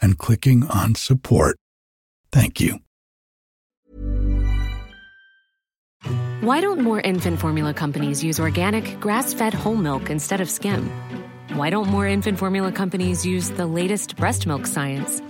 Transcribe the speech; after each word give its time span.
and 0.00 0.18
clicking 0.18 0.66
on 0.66 0.94
support. 0.94 1.56
Thank 2.32 2.60
you. 2.60 2.78
Why 6.40 6.60
don't 6.60 6.80
more 6.80 7.00
infant 7.00 7.40
formula 7.40 7.74
companies 7.74 8.22
use 8.22 8.38
organic, 8.38 9.00
grass 9.00 9.34
fed 9.34 9.54
whole 9.54 9.74
milk 9.74 10.10
instead 10.10 10.40
of 10.40 10.48
skim? 10.48 10.90
Why 11.54 11.70
don't 11.70 11.88
more 11.88 12.06
infant 12.06 12.38
formula 12.38 12.70
companies 12.70 13.24
use 13.26 13.50
the 13.50 13.66
latest 13.66 14.16
breast 14.16 14.46
milk 14.46 14.66
science? 14.66 15.20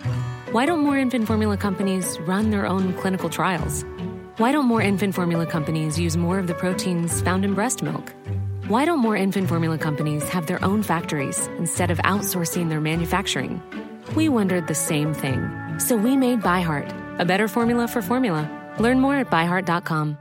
Why 0.50 0.66
don't 0.66 0.80
more 0.80 0.98
infant 0.98 1.26
formula 1.26 1.56
companies 1.56 2.18
run 2.20 2.50
their 2.50 2.66
own 2.66 2.92
clinical 2.94 3.30
trials? 3.30 3.84
Why 4.38 4.52
don't 4.52 4.66
more 4.66 4.82
infant 4.82 5.14
formula 5.14 5.46
companies 5.46 5.98
use 5.98 6.16
more 6.16 6.38
of 6.38 6.48
the 6.48 6.54
proteins 6.54 7.22
found 7.22 7.44
in 7.44 7.54
breast 7.54 7.82
milk? 7.82 8.12
Why 8.68 8.84
don't 8.84 8.98
more 8.98 9.16
infant 9.16 9.48
formula 9.48 9.78
companies 9.78 10.28
have 10.28 10.46
their 10.46 10.62
own 10.64 10.82
factories 10.82 11.46
instead 11.58 11.90
of 11.90 11.98
outsourcing 11.98 12.68
their 12.68 12.80
manufacturing? 12.80 13.62
We 14.14 14.28
wondered 14.28 14.66
the 14.66 14.74
same 14.74 15.14
thing. 15.14 15.48
So 15.78 15.96
we 15.96 16.16
made 16.16 16.42
ByHeart, 16.42 17.18
a 17.18 17.24
better 17.24 17.48
formula 17.48 17.88
for 17.88 18.02
formula. 18.02 18.50
Learn 18.78 19.00
more 19.00 19.16
at 19.16 19.30
byheart.com. 19.30 20.18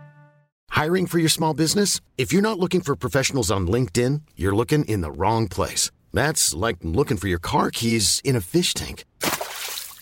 Hiring 0.69 1.07
for 1.07 1.19
your 1.19 1.29
small 1.29 1.53
business? 1.53 2.01
If 2.17 2.33
you're 2.33 2.41
not 2.41 2.59
looking 2.59 2.81
for 2.81 2.95
professionals 2.95 3.51
on 3.51 3.67
LinkedIn, 3.67 4.21
you're 4.35 4.55
looking 4.55 4.83
in 4.85 5.01
the 5.01 5.11
wrong 5.11 5.47
place. 5.47 5.91
That's 6.13 6.53
like 6.53 6.77
looking 6.81 7.17
for 7.17 7.27
your 7.27 7.39
car 7.39 7.71
keys 7.71 8.21
in 8.23 8.35
a 8.35 8.41
fish 8.41 8.73
tank. 8.73 9.05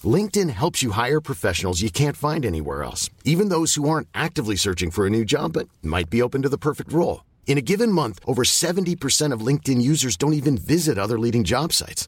LinkedIn 0.03 0.49
helps 0.49 0.81
you 0.81 0.91
hire 0.91 1.21
professionals 1.21 1.81
you 1.81 1.91
can't 1.91 2.17
find 2.17 2.45
anywhere 2.45 2.83
else, 2.83 3.09
even 3.23 3.49
those 3.49 3.75
who 3.75 3.87
aren't 3.87 4.07
actively 4.13 4.55
searching 4.55 4.91
for 4.91 5.05
a 5.05 5.09
new 5.09 5.23
job 5.25 5.53
but 5.53 5.69
might 5.81 6.09
be 6.09 6.21
open 6.21 6.41
to 6.41 6.49
the 6.49 6.57
perfect 6.57 6.91
role. 6.91 7.23
In 7.45 7.57
a 7.57 7.61
given 7.61 7.91
month, 7.91 8.19
over 8.25 8.43
70% 8.43 9.31
of 9.31 9.41
LinkedIn 9.41 9.81
users 9.81 10.17
don't 10.17 10.33
even 10.33 10.57
visit 10.57 10.97
other 10.97 11.19
leading 11.19 11.43
job 11.43 11.71
sites. 11.71 12.07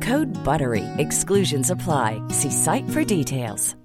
Code 0.01 0.31
BUTTERY. 0.43 0.85
Exclusions 0.97 1.69
apply. 1.69 2.21
See 2.29 2.51
site 2.51 2.89
for 2.89 3.03
details. 3.03 3.75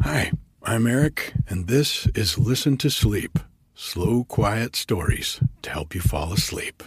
Hi, 0.00 0.32
I'm 0.62 0.86
Eric, 0.86 1.32
and 1.48 1.68
this 1.68 2.06
is 2.14 2.36
Listen 2.36 2.76
to 2.78 2.90
Sleep 2.90 3.38
slow, 3.82 4.24
quiet 4.24 4.76
stories 4.76 5.40
to 5.62 5.70
help 5.70 5.94
you 5.94 6.00
fall 6.00 6.32
asleep. 6.32 6.82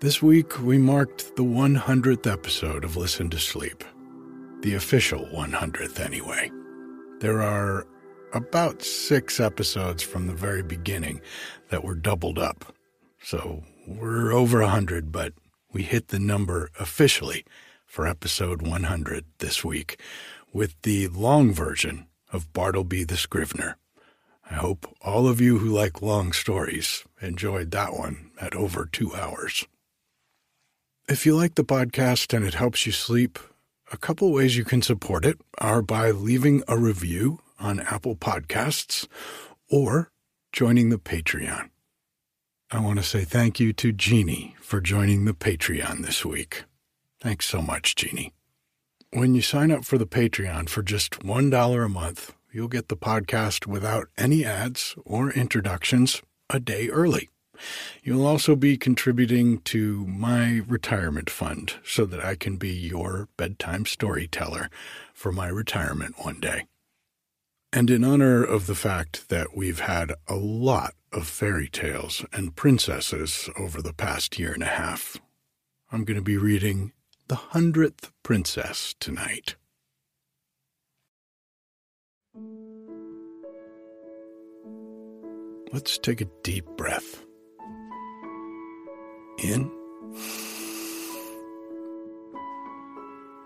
This 0.00 0.20
week, 0.20 0.60
we 0.60 0.78
marked 0.78 1.36
the 1.36 1.44
100th 1.44 2.30
episode 2.30 2.84
of 2.84 2.96
Listen 2.96 3.30
to 3.30 3.38
Sleep. 3.38 3.84
The 4.62 4.74
official 4.74 5.26
100th, 5.26 6.00
anyway. 6.00 6.50
There 7.20 7.40
are 7.40 7.86
about 8.32 8.82
six 8.82 9.38
episodes 9.38 10.02
from 10.02 10.26
the 10.26 10.34
very 10.34 10.62
beginning 10.62 11.20
that 11.70 11.84
were 11.84 11.94
doubled 11.94 12.38
up. 12.38 12.74
So 13.22 13.62
we're 13.86 14.32
over 14.32 14.60
100, 14.60 15.12
but 15.12 15.34
we 15.72 15.82
hit 15.82 16.08
the 16.08 16.18
number 16.18 16.70
officially 16.78 17.44
for 17.86 18.06
episode 18.06 18.62
100 18.62 19.24
this 19.38 19.64
week 19.64 20.00
with 20.52 20.80
the 20.82 21.08
long 21.08 21.52
version 21.52 22.06
of 22.32 22.52
Bartleby 22.52 23.04
the 23.04 23.16
Scrivener. 23.16 23.76
I 24.50 24.54
hope 24.54 24.86
all 25.02 25.28
of 25.28 25.40
you 25.40 25.58
who 25.58 25.68
like 25.68 26.02
long 26.02 26.32
stories 26.32 27.04
enjoyed 27.20 27.70
that 27.70 27.94
one 27.94 28.30
at 28.40 28.54
over 28.54 28.86
two 28.90 29.14
hours. 29.14 29.66
If 31.08 31.26
you 31.26 31.36
like 31.36 31.54
the 31.54 31.64
podcast 31.64 32.34
and 32.34 32.44
it 32.44 32.54
helps 32.54 32.86
you 32.86 32.92
sleep, 32.92 33.38
a 33.92 33.96
couple 33.96 34.32
ways 34.32 34.56
you 34.56 34.64
can 34.64 34.80
support 34.80 35.24
it 35.24 35.38
are 35.58 35.82
by 35.82 36.10
leaving 36.10 36.62
a 36.66 36.78
review 36.78 37.40
on 37.62 37.80
Apple 37.80 38.16
Podcasts 38.16 39.06
or 39.70 40.10
joining 40.52 40.90
the 40.90 40.98
Patreon. 40.98 41.70
I 42.70 42.80
want 42.80 42.98
to 42.98 43.04
say 43.04 43.24
thank 43.24 43.60
you 43.60 43.72
to 43.74 43.92
Jeannie 43.92 44.56
for 44.60 44.80
joining 44.80 45.24
the 45.24 45.34
Patreon 45.34 46.04
this 46.04 46.24
week. 46.24 46.64
Thanks 47.20 47.46
so 47.46 47.62
much, 47.62 47.94
Jeannie. 47.94 48.32
When 49.12 49.34
you 49.34 49.42
sign 49.42 49.70
up 49.70 49.84
for 49.84 49.98
the 49.98 50.06
Patreon 50.06 50.68
for 50.68 50.82
just 50.82 51.20
$1 51.20 51.84
a 51.84 51.88
month, 51.88 52.34
you'll 52.50 52.68
get 52.68 52.88
the 52.88 52.96
podcast 52.96 53.66
without 53.66 54.08
any 54.16 54.44
ads 54.44 54.96
or 55.04 55.30
introductions 55.30 56.22
a 56.50 56.58
day 56.58 56.88
early. 56.88 57.28
You'll 58.02 58.26
also 58.26 58.56
be 58.56 58.76
contributing 58.76 59.58
to 59.60 60.06
my 60.06 60.62
retirement 60.66 61.30
fund 61.30 61.74
so 61.84 62.04
that 62.06 62.24
I 62.24 62.34
can 62.34 62.56
be 62.56 62.72
your 62.72 63.28
bedtime 63.36 63.86
storyteller 63.86 64.70
for 65.12 65.30
my 65.30 65.48
retirement 65.48 66.16
one 66.24 66.40
day. 66.40 66.64
And 67.74 67.90
in 67.90 68.04
honor 68.04 68.44
of 68.44 68.66
the 68.66 68.74
fact 68.74 69.30
that 69.30 69.56
we've 69.56 69.80
had 69.80 70.12
a 70.28 70.34
lot 70.34 70.92
of 71.10 71.26
fairy 71.26 71.68
tales 71.68 72.22
and 72.30 72.54
princesses 72.54 73.48
over 73.58 73.80
the 73.80 73.94
past 73.94 74.38
year 74.38 74.52
and 74.52 74.62
a 74.62 74.66
half, 74.66 75.16
I'm 75.90 76.04
going 76.04 76.18
to 76.18 76.22
be 76.22 76.36
reading 76.36 76.92
The 77.28 77.34
Hundredth 77.36 78.12
Princess 78.22 78.94
tonight. 79.00 79.56
Let's 85.72 85.96
take 85.96 86.20
a 86.20 86.28
deep 86.42 86.66
breath 86.76 87.24
in 89.42 89.70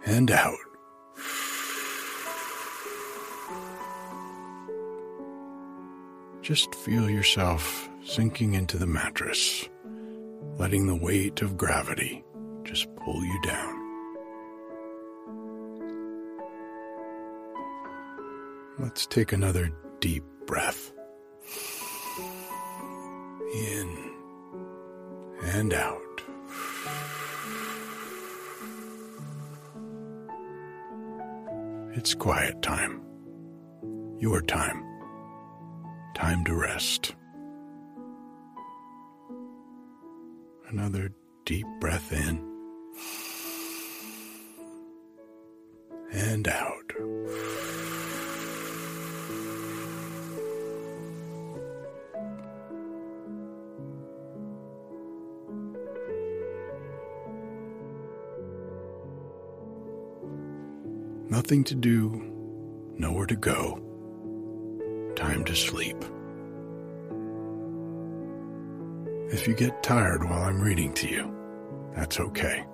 and 0.04 0.32
out. 0.32 0.65
Just 6.46 6.76
feel 6.76 7.10
yourself 7.10 7.88
sinking 8.04 8.54
into 8.54 8.78
the 8.78 8.86
mattress, 8.86 9.68
letting 10.58 10.86
the 10.86 10.94
weight 10.94 11.42
of 11.42 11.56
gravity 11.56 12.22
just 12.62 12.86
pull 12.94 13.20
you 13.24 13.42
down. 13.42 13.74
Let's 18.78 19.06
take 19.06 19.32
another 19.32 19.72
deep 19.98 20.22
breath. 20.46 20.92
In 23.52 24.12
and 25.42 25.74
out. 25.74 26.22
It's 31.96 32.14
quiet 32.14 32.62
time. 32.62 33.02
Your 34.20 34.40
time. 34.42 34.85
Time 36.26 36.44
to 36.46 36.54
rest. 36.56 37.14
Another 40.68 41.12
deep 41.44 41.68
breath 41.78 42.12
in 42.12 42.42
and 46.10 46.48
out. 46.48 46.92
Nothing 61.30 61.62
to 61.62 61.76
do, 61.76 62.20
nowhere 62.98 63.26
to 63.26 63.36
go. 63.36 63.85
Time 65.16 65.44
to 65.44 65.56
sleep. 65.56 65.96
If 69.32 69.48
you 69.48 69.54
get 69.54 69.82
tired 69.82 70.22
while 70.22 70.42
I'm 70.42 70.60
reading 70.60 70.92
to 70.94 71.08
you, 71.08 71.34
that's 71.94 72.20
okay. 72.20 72.64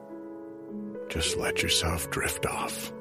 Just 1.08 1.36
let 1.36 1.62
yourself 1.62 2.10
drift 2.10 2.44
off. 2.46 2.92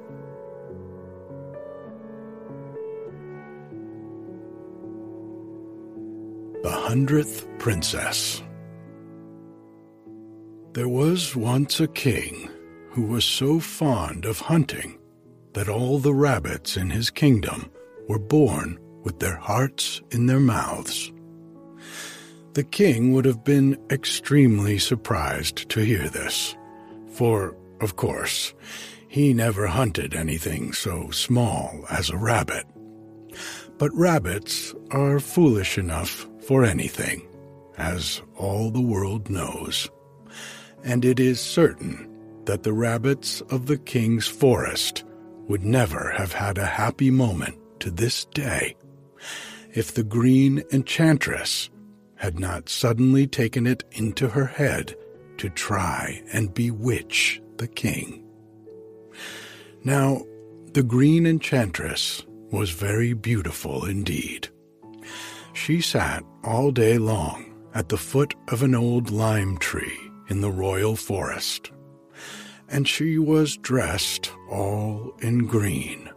The 6.61 6.69
Hundredth 6.69 7.47
Princess 7.57 8.43
There 10.73 10.87
was 10.87 11.35
once 11.35 11.79
a 11.79 11.87
king 11.87 12.47
who 12.91 13.01
was 13.01 13.25
so 13.25 13.59
fond 13.59 14.25
of 14.25 14.39
hunting 14.39 14.99
that 15.53 15.67
all 15.67 15.97
the 15.97 16.13
rabbits 16.13 16.77
in 16.77 16.91
his 16.91 17.09
kingdom 17.09 17.71
were 18.07 18.19
born 18.19 18.79
with 19.03 19.19
their 19.19 19.35
hearts 19.35 20.01
in 20.11 20.25
their 20.25 20.39
mouths. 20.39 21.11
The 22.53 22.63
king 22.63 23.13
would 23.13 23.25
have 23.25 23.43
been 23.43 23.77
extremely 23.89 24.77
surprised 24.77 25.69
to 25.69 25.85
hear 25.85 26.09
this, 26.09 26.55
for, 27.13 27.55
of 27.79 27.95
course, 27.95 28.53
he 29.07 29.33
never 29.33 29.67
hunted 29.67 30.13
anything 30.13 30.73
so 30.73 31.11
small 31.11 31.85
as 31.89 32.09
a 32.09 32.17
rabbit. 32.17 32.65
But 33.77 33.93
rabbits 33.93 34.75
are 34.91 35.19
foolish 35.19 35.77
enough 35.77 36.27
for 36.41 36.63
anything, 36.63 37.27
as 37.77 38.21
all 38.35 38.69
the 38.69 38.81
world 38.81 39.29
knows. 39.29 39.89
And 40.83 41.05
it 41.05 41.19
is 41.19 41.39
certain 41.39 42.09
that 42.45 42.63
the 42.63 42.73
rabbits 42.73 43.41
of 43.49 43.65
the 43.65 43.77
king's 43.77 44.27
forest 44.27 45.03
would 45.47 45.63
never 45.63 46.11
have 46.11 46.33
had 46.33 46.57
a 46.57 46.65
happy 46.65 47.11
moment 47.11 47.57
to 47.79 47.91
this 47.91 48.25
day 48.25 48.75
if 49.73 49.93
the 49.93 50.03
green 50.03 50.63
enchantress 50.71 51.69
had 52.15 52.39
not 52.39 52.69
suddenly 52.69 53.25
taken 53.25 53.65
it 53.65 53.83
into 53.91 54.27
her 54.29 54.45
head 54.45 54.95
to 55.37 55.49
try 55.49 56.21
and 56.31 56.53
bewitch 56.53 57.41
the 57.57 57.67
king. 57.67 58.23
Now, 59.83 60.21
the 60.73 60.83
green 60.83 61.25
enchantress 61.25 62.23
was 62.51 62.69
very 62.69 63.13
beautiful 63.13 63.85
indeed. 63.85 64.49
She 65.53 65.81
sat 65.81 66.23
all 66.43 66.69
day 66.69 66.99
long 66.99 67.51
at 67.73 67.89
the 67.89 67.97
foot 67.97 68.35
of 68.49 68.61
an 68.61 68.75
old 68.75 69.09
lime 69.09 69.57
tree 69.57 69.97
in 70.29 70.41
the 70.41 70.51
royal 70.51 70.95
forest, 70.95 71.71
and 72.69 72.87
she 72.87 73.17
was 73.17 73.57
dressed 73.57 74.31
all 74.49 75.15
in 75.21 75.47
green. 75.47 76.10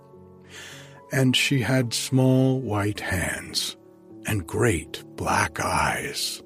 And 1.14 1.37
she 1.37 1.61
had 1.61 1.94
small 1.94 2.61
white 2.61 2.99
hands 2.99 3.76
and 4.26 4.44
great 4.44 5.05
black 5.14 5.61
eyes, 5.61 6.43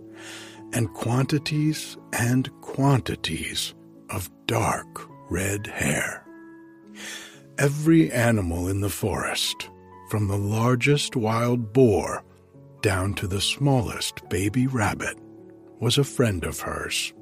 and 0.74 0.92
quantities 0.92 1.96
and 2.12 2.50
quantities 2.60 3.74
of 4.10 4.30
dark 4.44 5.08
red 5.30 5.68
hair. 5.68 6.22
Every 7.56 8.12
animal 8.12 8.68
in 8.68 8.82
the 8.82 8.90
forest, 8.90 9.70
from 10.10 10.28
the 10.28 10.36
largest 10.36 11.16
wild 11.16 11.72
boar 11.72 12.22
down 12.82 13.14
to 13.14 13.26
the 13.26 13.40
smallest 13.40 14.28
baby 14.28 14.66
rabbit, 14.66 15.16
was 15.80 15.96
a 15.96 16.04
friend 16.04 16.44
of 16.44 16.60
hers. 16.60 17.14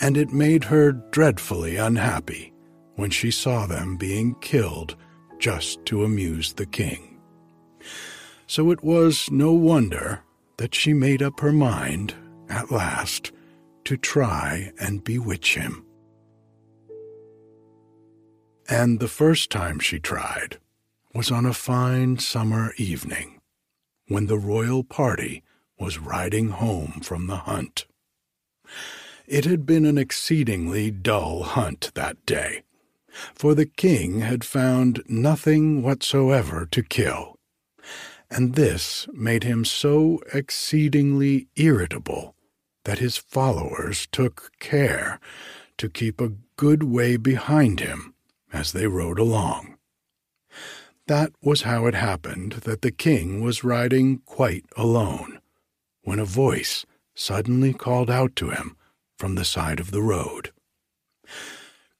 And 0.00 0.16
it 0.16 0.32
made 0.32 0.62
her 0.62 0.92
dreadfully 0.92 1.74
unhappy 1.74 2.52
when 2.94 3.10
she 3.10 3.32
saw 3.32 3.66
them 3.66 3.96
being 3.96 4.36
killed 4.36 4.94
just 5.38 5.84
to 5.86 6.04
amuse 6.04 6.52
the 6.52 6.66
king. 6.66 7.20
So 8.46 8.70
it 8.70 8.82
was 8.82 9.30
no 9.30 9.52
wonder 9.52 10.22
that 10.56 10.74
she 10.74 10.92
made 10.92 11.22
up 11.22 11.40
her 11.40 11.52
mind, 11.52 12.14
at 12.48 12.70
last, 12.70 13.32
to 13.84 13.96
try 13.96 14.72
and 14.78 15.04
bewitch 15.04 15.54
him. 15.54 15.84
And 18.68 18.98
the 18.98 19.08
first 19.08 19.50
time 19.50 19.78
she 19.78 19.98
tried 19.98 20.58
was 21.14 21.30
on 21.30 21.46
a 21.46 21.52
fine 21.52 22.18
summer 22.18 22.72
evening, 22.76 23.40
when 24.08 24.26
the 24.26 24.38
royal 24.38 24.84
party 24.84 25.42
was 25.78 25.98
riding 25.98 26.48
home 26.48 27.00
from 27.02 27.26
the 27.26 27.36
hunt. 27.36 27.86
It 29.26 29.44
had 29.44 29.66
been 29.66 29.84
an 29.84 29.98
exceedingly 29.98 30.90
dull 30.90 31.42
hunt 31.42 31.92
that 31.94 32.24
day, 32.26 32.62
for 33.34 33.54
the 33.54 33.66
king 33.66 34.20
had 34.20 34.44
found 34.44 35.02
nothing 35.08 35.82
whatsoever 35.82 36.66
to 36.70 36.82
kill, 36.82 37.36
and 38.30 38.54
this 38.54 39.06
made 39.12 39.44
him 39.44 39.64
so 39.64 40.20
exceedingly 40.32 41.48
irritable 41.56 42.34
that 42.84 42.98
his 42.98 43.16
followers 43.16 44.06
took 44.12 44.50
care 44.58 45.18
to 45.78 45.88
keep 45.88 46.20
a 46.20 46.32
good 46.56 46.82
way 46.82 47.16
behind 47.16 47.80
him 47.80 48.14
as 48.52 48.72
they 48.72 48.86
rode 48.86 49.18
along. 49.18 49.76
That 51.06 51.32
was 51.42 51.62
how 51.62 51.86
it 51.86 51.94
happened 51.94 52.52
that 52.64 52.82
the 52.82 52.90
king 52.90 53.40
was 53.40 53.62
riding 53.62 54.18
quite 54.24 54.64
alone, 54.76 55.40
when 56.02 56.18
a 56.18 56.24
voice 56.24 56.84
suddenly 57.14 57.72
called 57.72 58.10
out 58.10 58.34
to 58.36 58.50
him 58.50 58.76
from 59.18 59.34
the 59.34 59.44
side 59.44 59.80
of 59.80 59.90
the 59.90 60.02
road. 60.02 60.52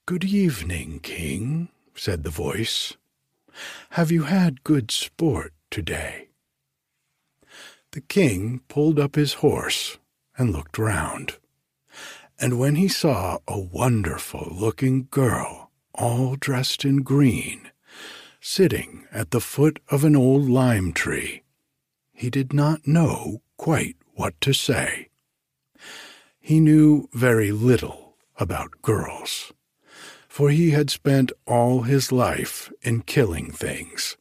Good 0.06 0.22
evening, 0.22 1.00
king, 1.00 1.68
said 1.96 2.22
the 2.22 2.30
voice. 2.30 2.96
Have 3.90 4.12
you 4.12 4.22
had 4.22 4.62
good 4.62 4.92
sport 4.92 5.52
today? 5.68 6.28
The 7.90 8.02
king 8.02 8.60
pulled 8.68 9.00
up 9.00 9.16
his 9.16 9.42
horse 9.42 9.98
and 10.38 10.52
looked 10.52 10.78
round, 10.78 11.38
and 12.38 12.56
when 12.56 12.76
he 12.76 12.86
saw 12.86 13.38
a 13.48 13.58
wonderful 13.58 14.46
looking 14.52 15.08
girl, 15.10 15.72
all 15.92 16.36
dressed 16.36 16.84
in 16.84 16.98
green, 16.98 17.72
sitting 18.40 19.08
at 19.10 19.32
the 19.32 19.40
foot 19.40 19.80
of 19.90 20.04
an 20.04 20.14
old 20.14 20.48
lime 20.48 20.92
tree, 20.92 21.42
he 22.12 22.30
did 22.30 22.52
not 22.52 22.86
know 22.86 23.42
quite 23.56 23.96
what 24.14 24.40
to 24.42 24.52
say. 24.52 25.08
He 26.38 26.60
knew 26.60 27.08
very 27.12 27.50
little 27.50 28.14
about 28.38 28.82
girls 28.82 29.52
for 30.36 30.50
he 30.50 30.72
had 30.72 30.90
spent 30.90 31.32
all 31.46 31.80
his 31.80 32.12
life 32.12 32.70
in 32.82 33.00
killing 33.00 33.50
things. 33.50 34.18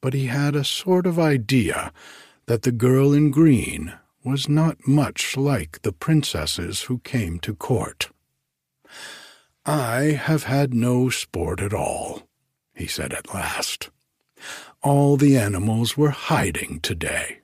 But 0.00 0.14
he 0.14 0.24
had 0.24 0.56
a 0.56 0.64
sort 0.64 1.06
of 1.06 1.18
idea 1.18 1.92
that 2.46 2.62
the 2.62 2.72
girl 2.72 3.12
in 3.12 3.30
green 3.30 3.92
was 4.24 4.48
not 4.48 4.88
much 4.88 5.36
like 5.36 5.82
the 5.82 5.92
princesses 5.92 6.84
who 6.84 6.98
came 7.00 7.38
to 7.40 7.54
court. 7.54 8.08
I 9.66 10.18
have 10.18 10.44
had 10.44 10.72
no 10.72 11.10
sport 11.10 11.60
at 11.60 11.74
all, 11.74 12.22
he 12.72 12.86
said 12.86 13.12
at 13.12 13.34
last. 13.34 13.90
All 14.82 15.18
the 15.18 15.36
animals 15.36 15.94
were 15.94 16.08
hiding 16.32 16.80
today. 16.80 17.40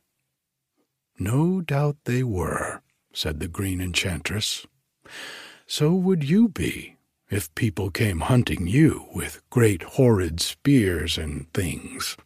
No 1.18 1.60
doubt 1.60 1.98
they 2.06 2.22
were, 2.22 2.80
said 3.12 3.40
the 3.40 3.48
green 3.48 3.82
enchantress. 3.82 4.66
So 5.66 5.92
would 5.92 6.24
you 6.24 6.48
be 6.48 6.96
if 7.30 7.54
people 7.54 7.90
came 7.90 8.20
hunting 8.20 8.66
you 8.66 9.06
with 9.14 9.40
great 9.50 9.82
horrid 9.82 10.40
spears 10.40 11.16
and 11.16 11.50
things. 11.54 12.16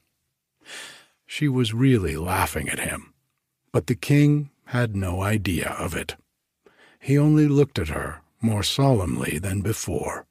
She 1.27 1.47
was 1.47 1.75
really 1.75 2.17
laughing 2.17 2.71
at 2.71 2.81
him, 2.81 3.13
but 3.71 3.87
the 3.87 3.95
king 3.95 4.51
had 4.67 4.97
no 4.97 5.23
idea 5.23 5.77
of 5.79 5.95
it. 5.95 6.17
He 6.99 7.19
only 7.19 7.47
looked 7.47 7.79
at 7.79 7.89
her 7.89 8.23
more 8.41 8.63
solemnly 8.63 9.39
than 9.39 9.61
before. 9.61 10.27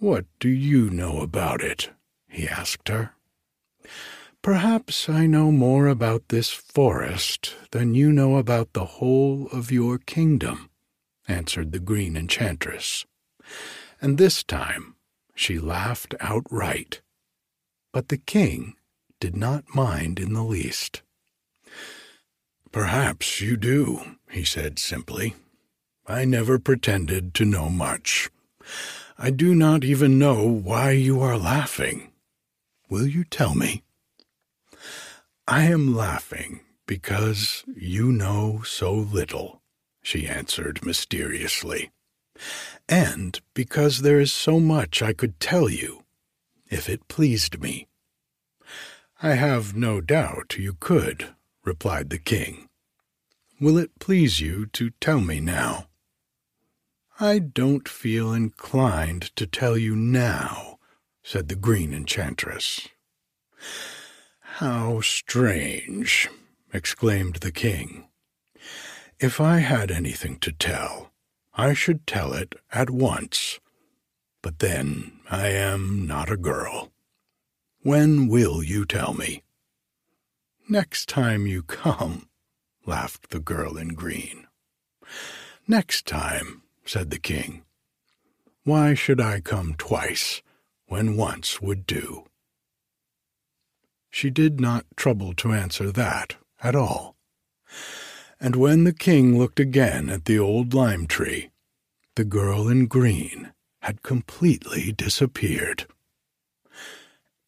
What 0.00 0.26
do 0.40 0.48
you 0.48 0.90
know 0.90 1.20
about 1.20 1.62
it? 1.62 1.90
he 2.28 2.48
asked 2.48 2.88
her. 2.88 3.12
Perhaps 4.42 5.08
I 5.08 5.26
know 5.26 5.52
more 5.52 5.86
about 5.86 6.28
this 6.28 6.50
forest 6.50 7.54
than 7.70 7.94
you 7.94 8.12
know 8.12 8.36
about 8.36 8.72
the 8.72 8.84
whole 8.84 9.48
of 9.52 9.70
your 9.70 9.98
kingdom, 9.98 10.70
answered 11.28 11.70
the 11.72 11.78
green 11.78 12.16
enchantress 12.16 13.06
and 14.00 14.18
this 14.18 14.42
time 14.42 14.94
she 15.34 15.58
laughed 15.58 16.14
outright. 16.20 17.00
But 17.92 18.08
the 18.08 18.16
king 18.16 18.74
did 19.20 19.36
not 19.36 19.74
mind 19.74 20.18
in 20.18 20.32
the 20.32 20.42
least. 20.42 21.02
Perhaps 22.72 23.40
you 23.40 23.56
do, 23.56 24.16
he 24.30 24.44
said 24.44 24.78
simply. 24.78 25.34
I 26.06 26.24
never 26.24 26.58
pretended 26.58 27.34
to 27.34 27.44
know 27.44 27.70
much. 27.70 28.30
I 29.16 29.30
do 29.30 29.54
not 29.54 29.84
even 29.84 30.18
know 30.18 30.46
why 30.46 30.90
you 30.90 31.20
are 31.20 31.38
laughing. 31.38 32.10
Will 32.90 33.06
you 33.06 33.24
tell 33.24 33.54
me? 33.54 33.82
I 35.46 35.64
am 35.64 35.94
laughing 35.94 36.60
because 36.86 37.64
you 37.74 38.10
know 38.12 38.62
so 38.64 38.92
little, 38.92 39.62
she 40.02 40.26
answered 40.26 40.84
mysteriously 40.84 41.90
and 42.88 43.40
because 43.54 44.02
there 44.02 44.20
is 44.20 44.32
so 44.32 44.60
much 44.60 45.02
I 45.02 45.12
could 45.12 45.40
tell 45.40 45.68
you, 45.68 46.04
if 46.68 46.88
it 46.88 47.08
pleased 47.08 47.60
me. 47.60 47.88
I 49.22 49.34
have 49.34 49.74
no 49.74 50.00
doubt 50.00 50.58
you 50.58 50.74
could, 50.74 51.34
replied 51.64 52.10
the 52.10 52.18
king. 52.18 52.68
Will 53.60 53.78
it 53.78 53.98
please 53.98 54.40
you 54.40 54.66
to 54.66 54.90
tell 55.00 55.20
me 55.20 55.40
now? 55.40 55.86
I 57.20 57.38
don't 57.38 57.88
feel 57.88 58.32
inclined 58.32 59.34
to 59.36 59.46
tell 59.46 59.78
you 59.78 59.94
now, 59.94 60.78
said 61.22 61.48
the 61.48 61.54
green 61.54 61.94
enchantress. 61.94 62.88
How 64.58 65.00
strange, 65.00 66.28
exclaimed 66.72 67.36
the 67.36 67.52
king. 67.52 68.08
If 69.20 69.40
I 69.40 69.60
had 69.60 69.92
anything 69.92 70.38
to 70.40 70.50
tell, 70.52 71.12
I 71.56 71.72
should 71.72 72.06
tell 72.06 72.32
it 72.32 72.56
at 72.72 72.90
once. 72.90 73.60
But 74.42 74.58
then 74.58 75.20
I 75.30 75.48
am 75.48 76.06
not 76.06 76.30
a 76.30 76.36
girl. 76.36 76.90
When 77.82 78.28
will 78.28 78.62
you 78.62 78.84
tell 78.84 79.14
me? 79.14 79.42
Next 80.68 81.08
time 81.08 81.46
you 81.46 81.62
come, 81.62 82.28
laughed 82.86 83.30
the 83.30 83.40
girl 83.40 83.76
in 83.76 83.88
green. 83.88 84.46
Next 85.68 86.06
time, 86.06 86.62
said 86.84 87.10
the 87.10 87.18
king. 87.18 87.62
Why 88.64 88.94
should 88.94 89.20
I 89.20 89.40
come 89.40 89.74
twice, 89.74 90.42
when 90.86 91.16
once 91.16 91.60
would 91.60 91.86
do? 91.86 92.24
She 94.10 94.30
did 94.30 94.60
not 94.60 94.86
trouble 94.96 95.34
to 95.34 95.52
answer 95.52 95.90
that 95.92 96.36
at 96.62 96.74
all. 96.74 97.16
And 98.40 98.56
when 98.56 98.84
the 98.84 98.92
king 98.92 99.38
looked 99.38 99.60
again 99.60 100.08
at 100.08 100.24
the 100.24 100.38
old 100.38 100.74
lime 100.74 101.06
tree, 101.06 101.50
the 102.16 102.24
girl 102.24 102.68
in 102.68 102.86
green 102.86 103.52
had 103.80 104.02
completely 104.02 104.92
disappeared. 104.92 105.86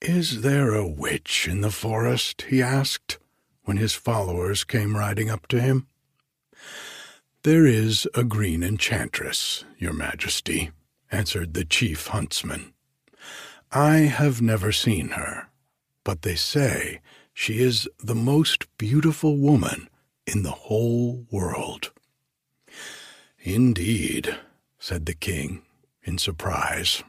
Is 0.00 0.42
there 0.42 0.74
a 0.74 0.86
witch 0.86 1.48
in 1.48 1.62
the 1.62 1.70
forest? 1.70 2.42
he 2.48 2.62
asked, 2.62 3.18
when 3.64 3.76
his 3.76 3.94
followers 3.94 4.64
came 4.64 4.96
riding 4.96 5.30
up 5.30 5.46
to 5.48 5.60
him. 5.60 5.86
There 7.42 7.66
is 7.66 8.06
a 8.14 8.24
green 8.24 8.62
enchantress, 8.62 9.64
your 9.78 9.92
majesty, 9.92 10.70
answered 11.10 11.54
the 11.54 11.64
chief 11.64 12.08
huntsman. 12.08 12.72
I 13.72 13.98
have 13.98 14.42
never 14.42 14.72
seen 14.72 15.10
her, 15.10 15.48
but 16.04 16.22
they 16.22 16.34
say 16.34 17.00
she 17.34 17.60
is 17.60 17.88
the 17.98 18.14
most 18.14 18.66
beautiful 18.78 19.36
woman 19.36 19.88
in 20.26 20.42
the 20.42 20.50
whole 20.50 21.24
world. 21.30 21.92
Indeed, 23.40 24.36
said 24.78 25.06
the 25.06 25.14
king 25.14 25.62
in 26.02 26.18
surprise. 26.18 27.02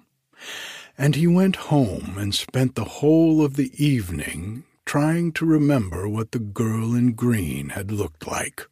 And 0.98 1.16
he 1.16 1.28
went 1.28 1.68
home 1.72 2.16
and 2.18 2.34
spent 2.34 2.76
the 2.76 2.86
whole 2.86 3.44
of 3.44 3.56
the 3.56 3.72
evening 3.84 4.64
trying 4.86 5.32
to 5.34 5.46
remember 5.46 6.08
what 6.08 6.32
the 6.32 6.40
girl 6.40 6.96
in 6.96 7.14
green 7.14 7.70
had 7.70 7.92
looked 7.92 8.26
like. 8.26 8.68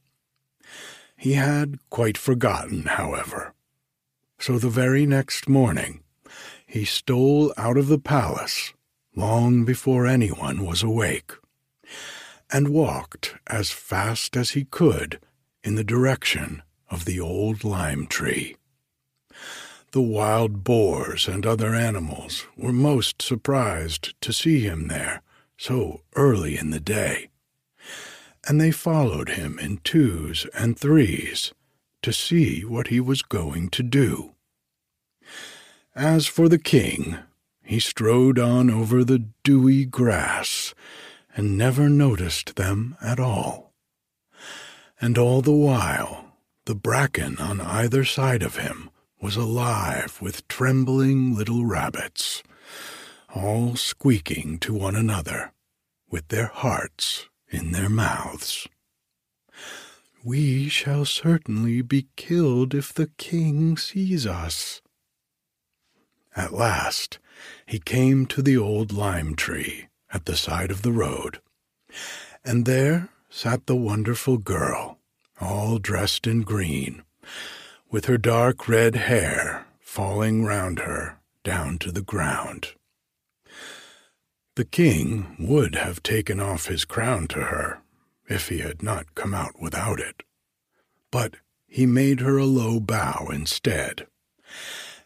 He 1.18 1.34
had 1.34 1.80
quite 1.90 2.18
forgotten, 2.18 2.84
however. 2.84 3.54
So 4.40 4.58
the 4.58 4.70
very 4.70 5.06
next 5.06 5.50
morning, 5.50 6.04
he 6.66 6.86
stole 6.86 7.54
out 7.58 7.78
of 7.78 7.88
the 7.88 8.00
palace 8.00 8.74
long 9.16 9.66
before 9.66 10.06
anyone 10.06 10.66
was 10.66 10.84
awake, 10.84 11.32
and 12.52 12.70
walked 12.70 13.36
as 13.48 13.72
fast 13.72 14.38
as 14.38 14.52
he 14.52 14.66
could 14.66 15.20
in 15.64 15.76
the 15.76 15.84
direction 15.84 16.62
of 16.90 17.06
the 17.06 17.20
old 17.20 17.64
lime 17.64 18.06
tree. 18.08 18.56
The 19.92 20.02
wild 20.02 20.64
boars 20.64 21.28
and 21.28 21.46
other 21.46 21.74
animals 21.74 22.46
were 22.58 22.74
most 22.74 23.22
surprised 23.22 24.14
to 24.22 24.34
see 24.34 24.60
him 24.60 24.88
there 24.88 25.22
so 25.58 26.02
early 26.16 26.58
in 26.58 26.70
the 26.70 26.80
day, 26.80 27.30
and 28.48 28.60
they 28.60 28.72
followed 28.72 29.30
him 29.30 29.58
in 29.58 29.78
twos 29.78 30.46
and 30.54 30.78
threes 30.78 31.54
to 32.02 32.14
see 32.14 32.64
what 32.64 32.88
he 32.88 33.00
was 33.00 33.22
going 33.22 33.70
to 33.70 33.82
do. 33.82 34.34
As 35.96 36.28
for 36.28 36.50
the 36.50 36.60
king, 36.60 37.18
he 37.64 37.80
strode 37.80 38.38
on 38.38 38.70
over 38.70 39.04
the 39.04 39.26
dewy 39.44 39.86
grass 39.86 40.76
and 41.36 41.58
never 41.58 41.90
noticed 41.90 42.56
them 42.56 42.96
at 43.02 43.20
all. 43.20 43.74
And 45.02 45.18
all 45.18 45.42
the 45.42 45.52
while, 45.52 46.38
the 46.66 46.76
bracken 46.76 47.38
on 47.38 47.60
either 47.60 48.06
side 48.06 48.42
of 48.42 48.58
him 48.58 48.90
was 49.22 49.36
alive 49.36 50.18
with 50.22 50.48
trembling 50.48 51.36
little 51.36 51.66
rabbits, 51.66 52.42
all 53.34 53.76
squeaking 53.76 54.60
to 54.60 54.74
one 54.74 54.96
another, 54.96 55.52
with 56.10 56.30
their 56.30 56.48
hearts 56.48 57.28
in 57.50 57.72
their 57.72 57.90
mouths. 57.90 58.68
We 60.24 60.70
shall 60.70 61.06
certainly 61.06 61.82
be 61.82 62.08
killed 62.16 62.74
if 62.74 62.94
the 62.94 63.12
king 63.18 63.78
sees 63.78 64.26
us. 64.26 64.82
At 66.36 66.54
last 66.54 67.20
he 67.66 67.80
came 67.80 68.26
to 68.28 68.42
the 68.42 68.58
old 68.58 68.92
lime 68.92 69.36
tree 69.36 69.88
at 70.14 70.26
the 70.26 70.36
side 70.36 70.72
of 70.72 70.82
the 70.82 70.92
road, 70.92 71.40
and 72.44 72.66
there 72.66 73.10
sat 73.30 73.66
the 73.66 73.76
wonderful 73.76 74.38
girl, 74.38 75.00
all 75.42 75.78
dressed 75.78 76.26
in 76.28 76.42
green, 76.42 77.04
with 77.90 78.06
her 78.06 78.18
dark 78.18 78.68
red 78.68 78.96
hair 78.96 79.66
falling 79.80 80.44
round 80.44 80.80
her 80.80 81.20
down 81.44 81.78
to 81.78 81.92
the 81.92 82.02
ground. 82.02 82.74
The 84.56 84.66
king 84.66 85.36
would 85.38 85.76
have 85.76 86.02
taken 86.02 86.40
off 86.40 86.68
his 86.68 86.86
crown 86.86 87.28
to 87.30 87.42
her 87.42 87.82
if 88.28 88.50
he 88.50 88.60
had 88.60 88.82
not 88.82 89.16
come 89.16 89.34
out 89.34 89.60
without 89.62 90.00
it. 90.00 90.24
But 91.12 91.36
he 91.68 91.86
made 91.86 92.22
her 92.22 92.38
a 92.38 92.46
low 92.46 92.80
bow 92.80 93.28
instead, 93.32 94.08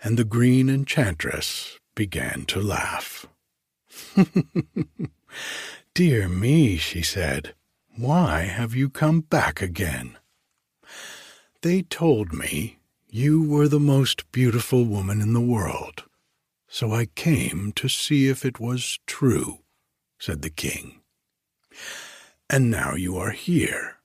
and 0.03 0.17
the 0.17 0.23
green 0.23 0.69
enchantress 0.69 1.79
began 1.95 2.45
to 2.45 2.61
laugh. 2.61 3.25
Dear 5.93 6.27
me, 6.27 6.77
she 6.77 7.01
said, 7.01 7.53
why 7.95 8.41
have 8.41 8.75
you 8.75 8.89
come 8.89 9.21
back 9.21 9.61
again? 9.61 10.17
They 11.61 11.81
told 11.81 12.33
me 12.33 12.77
you 13.09 13.43
were 13.43 13.67
the 13.67 13.79
most 13.79 14.31
beautiful 14.31 14.85
woman 14.85 15.21
in 15.21 15.33
the 15.33 15.41
world 15.41 16.03
so 16.69 16.93
I 16.93 17.07
came 17.07 17.73
to 17.75 17.89
see 17.89 18.27
if 18.27 18.45
it 18.45 18.59
was 18.59 18.99
true, 19.07 19.59
said 20.19 20.43
the 20.43 20.51
king. 20.51 21.01
And 22.47 22.69
now 22.69 22.93
you 22.93 23.17
are 23.17 23.31
here. 23.31 23.97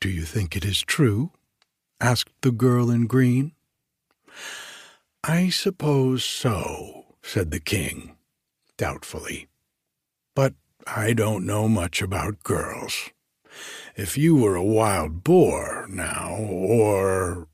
Do 0.00 0.08
you 0.08 0.22
think 0.22 0.56
it 0.56 0.64
is 0.64 0.80
true? 0.80 1.32
asked 2.00 2.32
the 2.40 2.50
girl 2.50 2.90
in 2.90 3.06
green. 3.06 3.52
I 5.22 5.50
suppose 5.50 6.24
so, 6.24 7.14
said 7.22 7.50
the 7.50 7.60
king, 7.60 8.16
doubtfully. 8.76 9.48
But 10.34 10.54
I 10.86 11.12
don't 11.12 11.46
know 11.46 11.68
much 11.68 12.02
about 12.02 12.42
girls. 12.42 13.10
If 13.96 14.16
you 14.16 14.36
were 14.36 14.56
a 14.56 14.64
wild 14.64 15.22
boar, 15.22 15.86
now, 15.88 16.34
or. 16.34 17.48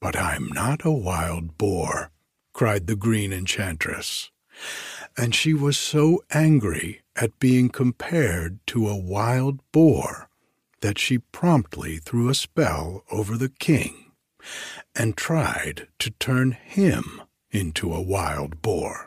But 0.00 0.16
I'm 0.16 0.48
not 0.48 0.84
a 0.84 0.90
wild 0.90 1.56
boar, 1.56 2.10
cried 2.52 2.86
the 2.86 2.96
green 2.96 3.32
enchantress. 3.32 4.30
And 5.16 5.34
she 5.34 5.54
was 5.54 5.78
so 5.78 6.22
angry 6.30 7.02
at 7.14 7.38
being 7.38 7.70
compared 7.70 8.58
to 8.68 8.88
a 8.88 8.96
wild 8.96 9.60
boar 9.72 10.28
that 10.80 10.98
she 10.98 11.18
promptly 11.18 11.96
threw 11.96 12.28
a 12.28 12.34
spell 12.34 13.02
over 13.10 13.36
the 13.36 13.48
king 13.48 14.12
and 14.94 15.16
tried 15.16 15.88
to 15.98 16.10
turn 16.10 16.52
him 16.52 17.22
into 17.50 17.92
a 17.92 18.02
wild 18.02 18.60
boar. 18.62 19.05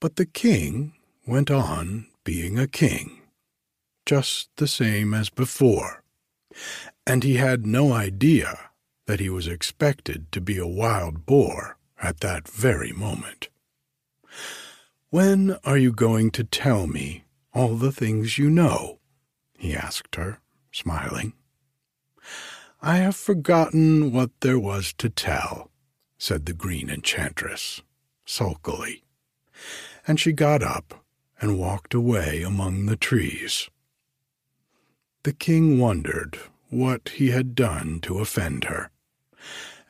But 0.00 0.16
the 0.16 0.26
king 0.26 0.92
went 1.26 1.50
on 1.50 2.06
being 2.24 2.58
a 2.58 2.66
king, 2.66 3.22
just 4.06 4.48
the 4.56 4.68
same 4.68 5.14
as 5.14 5.30
before, 5.30 6.02
and 7.06 7.22
he 7.22 7.36
had 7.36 7.66
no 7.66 7.92
idea 7.92 8.70
that 9.06 9.20
he 9.20 9.28
was 9.28 9.46
expected 9.46 10.30
to 10.32 10.40
be 10.40 10.58
a 10.58 10.66
wild 10.66 11.26
boar 11.26 11.76
at 12.02 12.20
that 12.20 12.48
very 12.48 12.92
moment. 12.92 13.48
When 15.10 15.56
are 15.64 15.78
you 15.78 15.92
going 15.92 16.30
to 16.32 16.44
tell 16.44 16.86
me 16.86 17.24
all 17.52 17.76
the 17.76 17.92
things 17.92 18.38
you 18.38 18.50
know? 18.50 18.98
he 19.56 19.74
asked 19.74 20.16
her, 20.16 20.40
smiling. 20.72 21.34
I 22.82 22.96
have 22.96 23.16
forgotten 23.16 24.12
what 24.12 24.30
there 24.40 24.58
was 24.58 24.92
to 24.94 25.08
tell, 25.08 25.70
said 26.18 26.46
the 26.46 26.52
green 26.52 26.90
enchantress, 26.90 27.80
sulkily, 28.26 29.03
and 30.06 30.18
she 30.20 30.32
got 30.32 30.62
up 30.62 31.04
and 31.40 31.58
walked 31.58 31.94
away 31.94 32.42
among 32.42 32.86
the 32.86 32.96
trees. 32.96 33.68
The 35.24 35.32
king 35.32 35.78
wondered 35.78 36.38
what 36.70 37.10
he 37.10 37.30
had 37.30 37.54
done 37.54 38.00
to 38.00 38.18
offend 38.18 38.64
her, 38.64 38.90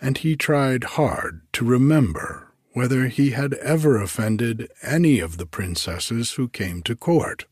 and 0.00 0.18
he 0.18 0.36
tried 0.36 0.84
hard 0.84 1.40
to 1.54 1.64
remember 1.64 2.52
whether 2.72 3.06
he 3.06 3.30
had 3.30 3.54
ever 3.54 4.00
offended 4.00 4.68
any 4.82 5.20
of 5.20 5.36
the 5.36 5.46
princesses 5.46 6.32
who 6.32 6.48
came 6.48 6.82
to 6.82 6.96
court. 6.96 7.46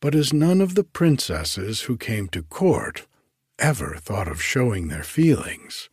But 0.00 0.14
as 0.14 0.32
none 0.32 0.60
of 0.60 0.74
the 0.74 0.84
princesses 0.84 1.82
who 1.82 1.96
came 1.96 2.28
to 2.28 2.42
court 2.42 3.06
ever 3.58 3.96
thought 3.96 4.26
of 4.26 4.42
showing 4.42 4.88
their 4.88 5.04
feelings, 5.04 5.88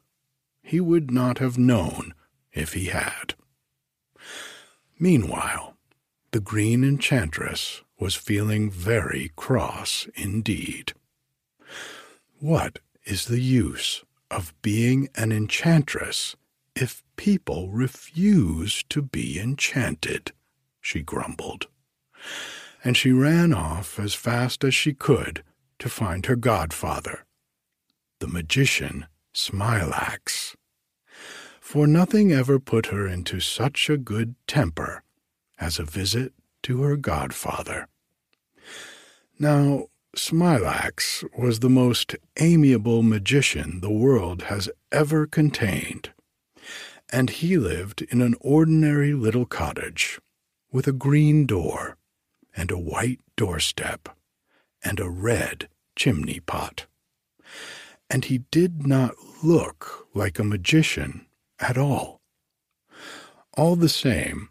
he 0.64 0.80
would 0.80 1.12
not 1.12 1.38
have 1.38 1.58
known 1.58 2.14
if 2.52 2.74
he 2.74 2.86
had. 2.86 3.36
Meanwhile, 5.00 5.78
the 6.32 6.42
green 6.42 6.84
enchantress 6.84 7.82
was 7.98 8.16
feeling 8.16 8.70
very 8.70 9.32
cross 9.38 10.08
indeed. 10.16 10.94
What 12.40 12.80
is 13.06 13.26
the 13.26 13.40
use 13.40 14.04
of 14.30 14.54
being 14.62 15.08
an 15.16 15.32
enchantress 15.32 16.36
if 16.76 17.02
people 17.16 17.70
refuse 17.70 18.84
to 18.90 19.02
be 19.02 19.40
enchanted? 19.40 20.34
she 20.82 21.02
grumbled. 21.02 21.68
And 22.84 22.98
she 22.98 23.12
ran 23.12 23.54
off 23.54 24.00
as 24.00 24.14
fast 24.14 24.64
as 24.64 24.76
she 24.76 24.94
could 24.94 25.44
to 25.80 25.90
find 25.90 26.26
her 26.26 26.36
godfather, 26.36 27.26
the 28.20 28.28
magician 28.28 29.08
Smilax. 29.34 30.56
For 31.70 31.86
nothing 31.86 32.32
ever 32.32 32.60
put 32.60 32.88
her 32.88 33.08
into 33.08 33.40
such 33.40 33.92
a 33.92 33.98
good 33.98 34.34
temper 34.48 35.04
as 35.60 35.78
a 35.78 35.84
visit 35.84 36.34
to 36.64 36.82
her 36.82 36.98
godfather. 36.98 37.88
Now, 39.38 39.90
Smilax 40.16 41.24
was 41.38 41.60
the 41.60 41.70
most 41.70 42.16
amiable 42.38 43.04
magician 43.04 43.82
the 43.82 43.92
world 43.92 44.42
has 44.50 44.68
ever 44.92 45.28
contained, 45.28 46.10
and 47.14 47.30
he 47.30 47.56
lived 47.56 48.02
in 48.02 48.24
an 48.24 48.34
ordinary 48.42 49.14
little 49.14 49.46
cottage 49.46 50.20
with 50.72 50.88
a 50.88 50.92
green 50.92 51.46
door 51.46 51.98
and 52.58 52.72
a 52.72 52.80
white 52.80 53.20
doorstep 53.36 54.10
and 54.84 55.00
a 55.00 55.08
red 55.08 55.70
chimney 55.96 56.40
pot. 56.40 56.88
And 58.10 58.26
he 58.26 58.40
did 58.50 58.88
not 58.88 59.14
look 59.44 60.08
like 60.16 60.40
a 60.40 60.44
magician 60.44 61.28
at 61.60 61.78
all. 61.78 62.22
All 63.58 63.76
the 63.76 63.90
same, 63.90 64.50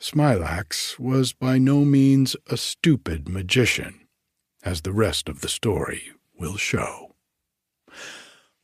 Smilax 0.00 0.98
was 0.98 1.32
by 1.32 1.58
no 1.58 1.84
means 1.84 2.36
a 2.46 2.56
stupid 2.56 3.28
magician, 3.28 4.06
as 4.62 4.82
the 4.82 4.92
rest 4.92 5.28
of 5.28 5.40
the 5.40 5.48
story 5.48 6.12
will 6.38 6.56
show. 6.56 7.16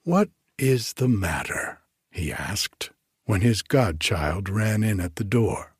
What 0.04 0.30
is 0.58 0.94
the 0.94 1.08
matter? 1.08 1.80
he 2.10 2.32
asked, 2.32 2.90
when 3.24 3.40
his 3.40 3.62
godchild 3.62 4.48
ran 4.48 4.84
in 4.84 5.00
at 5.00 5.16
the 5.16 5.24
door. 5.24 5.74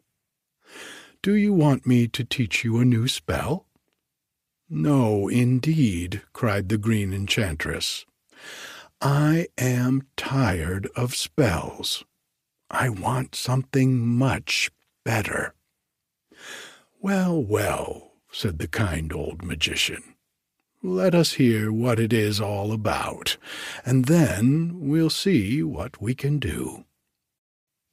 Do 1.23 1.35
you 1.35 1.53
want 1.53 1.87
me 1.87 2.09
to 2.09 2.25
teach 2.25 2.65
you 2.65 2.79
a 2.79 2.85
new 2.85 3.07
spell? 3.07 3.67
No, 4.69 5.29
indeed, 5.29 6.23
cried 6.33 6.69
the 6.69 6.79
green 6.79 7.13
enchantress. 7.13 8.05
I 9.07 9.49
am 9.59 10.07
tired 10.17 10.89
of 10.97 11.15
spells. 11.15 12.05
I 12.71 12.89
want 12.89 13.35
something 13.35 13.99
much 13.99 14.71
better. 15.05 15.53
Well, 17.03 17.45
well, 17.45 18.13
said 18.33 18.59
the 18.59 18.67
kind 18.67 19.13
old 19.13 19.45
magician. 19.45 20.15
Let 20.83 21.15
us 21.15 21.35
hear 21.35 21.71
what 21.71 22.01
it 22.01 22.15
is 22.15 22.41
all 22.41 22.73
about, 22.73 23.37
and 23.85 24.07
then 24.07 24.89
we'll 24.89 25.11
see 25.11 25.63
what 25.63 26.01
we 26.01 26.15
can 26.15 26.39
do. 26.39 26.87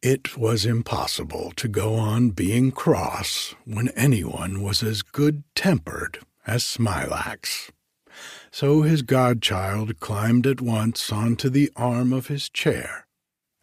It 0.02 0.38
was 0.38 0.66
impossible 0.66 1.52
to 1.58 1.68
go 1.68 1.96
on 1.96 2.30
being 2.30 2.72
cross 2.72 3.54
when 3.66 3.90
anyone 3.90 4.64
was 4.64 4.82
as 4.82 5.02
good 5.02 5.44
tempered 5.56 6.20
as 6.48 6.64
Smilax. 6.64 7.70
So 8.52 8.82
his 8.82 9.02
godchild 9.02 10.00
climbed 10.02 10.46
at 10.46 10.60
once 10.60 11.12
onto 11.12 11.50
the 11.50 11.72
arm 11.76 12.12
of 12.12 12.28
his 12.28 12.50
chair 12.50 13.08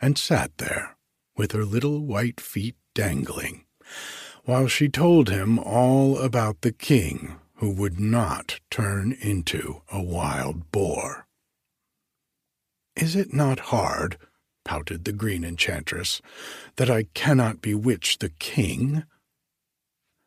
and 0.00 0.16
sat 0.16 0.56
there 0.56 0.96
with 1.36 1.52
her 1.52 1.64
little 1.64 2.00
white 2.00 2.40
feet 2.40 2.76
dangling, 2.94 3.64
while 4.44 4.66
she 4.66 4.88
told 4.88 5.28
him 5.28 5.58
all 5.58 6.18
about 6.18 6.62
the 6.62 6.72
king 6.72 7.36
who 7.56 7.70
would 7.70 8.00
not 8.00 8.60
turn 8.70 9.12
into 9.20 9.82
a 9.92 10.02
wild 10.02 10.72
boar. 10.72 11.26
Is 12.96 13.14
it 13.14 13.32
not 13.32 13.60
hard, 13.60 14.16
pouted 14.64 15.04
the 15.04 15.12
green 15.12 15.44
enchantress, 15.44 16.22
that 16.76 16.90
I 16.90 17.04
cannot 17.14 17.60
bewitch 17.60 18.18
the 18.18 18.30
king? 18.30 19.04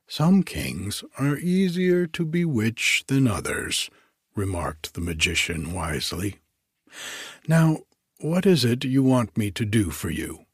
Some 0.07 0.43
kings 0.43 1.03
are 1.17 1.37
easier 1.37 2.05
to 2.07 2.25
bewitch 2.25 3.05
than 3.07 3.27
others, 3.27 3.89
remarked 4.35 4.93
the 4.93 5.01
magician 5.01 5.73
wisely. 5.73 6.37
Now, 7.47 7.79
what 8.19 8.45
is 8.45 8.63
it 8.63 8.83
you 8.83 9.03
want 9.03 9.37
me 9.37 9.51
to 9.51 9.65
do 9.65 9.89
for 9.89 10.09
you? 10.09 10.45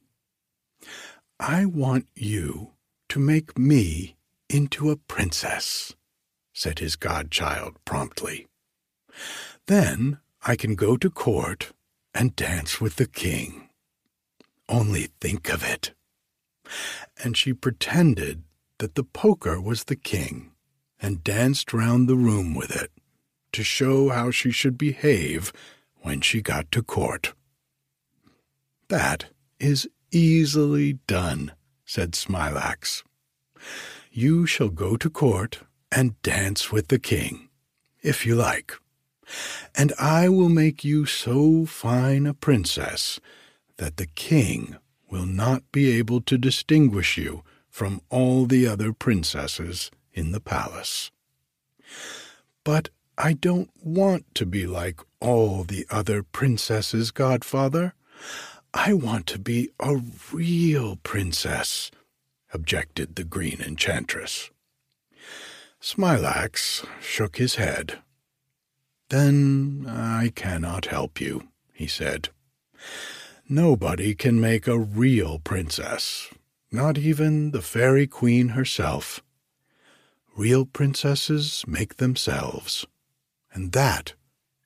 I 1.39 1.65
want 1.65 2.07
you 2.15 2.71
to 3.09 3.19
make 3.19 3.57
me 3.57 4.15
into 4.49 4.89
a 4.89 4.95
princess, 4.95 5.93
said 6.53 6.79
his 6.79 6.95
godchild 6.95 7.75
promptly. 7.85 8.47
Then 9.67 10.19
I 10.45 10.55
can 10.55 10.75
go 10.75 10.97
to 10.97 11.09
court 11.09 11.73
and 12.13 12.35
dance 12.35 12.79
with 12.79 12.95
the 12.95 13.07
king. 13.07 13.69
Only 14.69 15.09
think 15.21 15.49
of 15.49 15.63
it. 15.63 15.93
And 17.23 17.37
she 17.37 17.53
pretended 17.53 18.43
that 18.79 18.95
the 18.95 19.03
poker 19.03 19.59
was 19.61 19.85
the 19.85 19.95
king 19.95 20.51
and 21.01 21.23
danced 21.23 21.73
round 21.73 22.07
the 22.07 22.15
room 22.15 22.53
with 22.53 22.75
it 22.75 22.91
to 23.51 23.63
show 23.63 24.09
how 24.09 24.31
she 24.31 24.51
should 24.51 24.77
behave 24.77 25.51
when 26.01 26.21
she 26.21 26.41
got 26.41 26.71
to 26.71 26.81
court. 26.81 27.33
That 28.89 29.25
is 29.59 29.87
Easily 30.11 30.93
done, 31.05 31.51
said 31.85 32.13
Smilax. 32.13 33.03
You 34.09 34.45
shall 34.45 34.69
go 34.69 34.95
to 34.95 35.09
court 35.09 35.59
and 35.91 36.21
dance 36.21 36.71
with 36.71 36.87
the 36.87 36.99
king, 36.99 37.49
if 38.01 38.25
you 38.25 38.35
like, 38.35 38.73
and 39.75 39.91
I 39.99 40.29
will 40.29 40.49
make 40.49 40.85
you 40.85 41.05
so 41.05 41.65
fine 41.65 42.25
a 42.25 42.33
princess 42.33 43.19
that 43.75 43.97
the 43.97 44.07
king 44.07 44.77
will 45.11 45.25
not 45.25 45.69
be 45.73 45.91
able 45.97 46.21
to 46.21 46.37
distinguish 46.37 47.17
you 47.17 47.43
from 47.69 48.01
all 48.09 48.45
the 48.45 48.65
other 48.65 48.93
princesses 48.93 49.91
in 50.13 50.31
the 50.31 50.39
palace. 50.39 51.11
But 52.63 52.89
I 53.17 53.33
don't 53.33 53.71
want 53.83 54.35
to 54.35 54.45
be 54.45 54.67
like 54.67 54.99
all 55.19 55.63
the 55.63 55.87
other 55.89 56.21
princesses, 56.21 57.09
godfather. 57.09 57.95
I 58.73 58.93
want 58.93 59.25
to 59.27 59.39
be 59.39 59.69
a 59.79 59.97
real 60.31 60.97
princess, 60.97 61.89
objected 62.53 63.15
the 63.15 63.23
green 63.23 63.59
enchantress. 63.59 64.51
Smilax 65.81 66.85
shook 67.01 67.37
his 67.37 67.55
head. 67.55 67.99
Then 69.09 69.85
I 69.87 70.31
cannot 70.35 70.87
help 70.87 71.19
you, 71.19 71.47
he 71.73 71.87
said. 71.87 72.29
Nobody 73.49 74.13
can 74.13 74.39
make 74.39 74.67
a 74.67 74.77
real 74.77 75.39
princess, 75.39 76.29
not 76.71 76.97
even 76.97 77.51
the 77.51 77.61
fairy 77.61 78.05
queen 78.05 78.49
herself. 78.49 79.23
Real 80.35 80.65
princesses 80.65 81.63
make 81.65 81.95
themselves, 81.95 82.85
and 83.57 83.71
that 83.71 84.13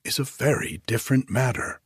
is 0.04 0.18
a 0.18 0.24
very 0.24 0.82
different 0.86 1.30
matter. 1.30 1.80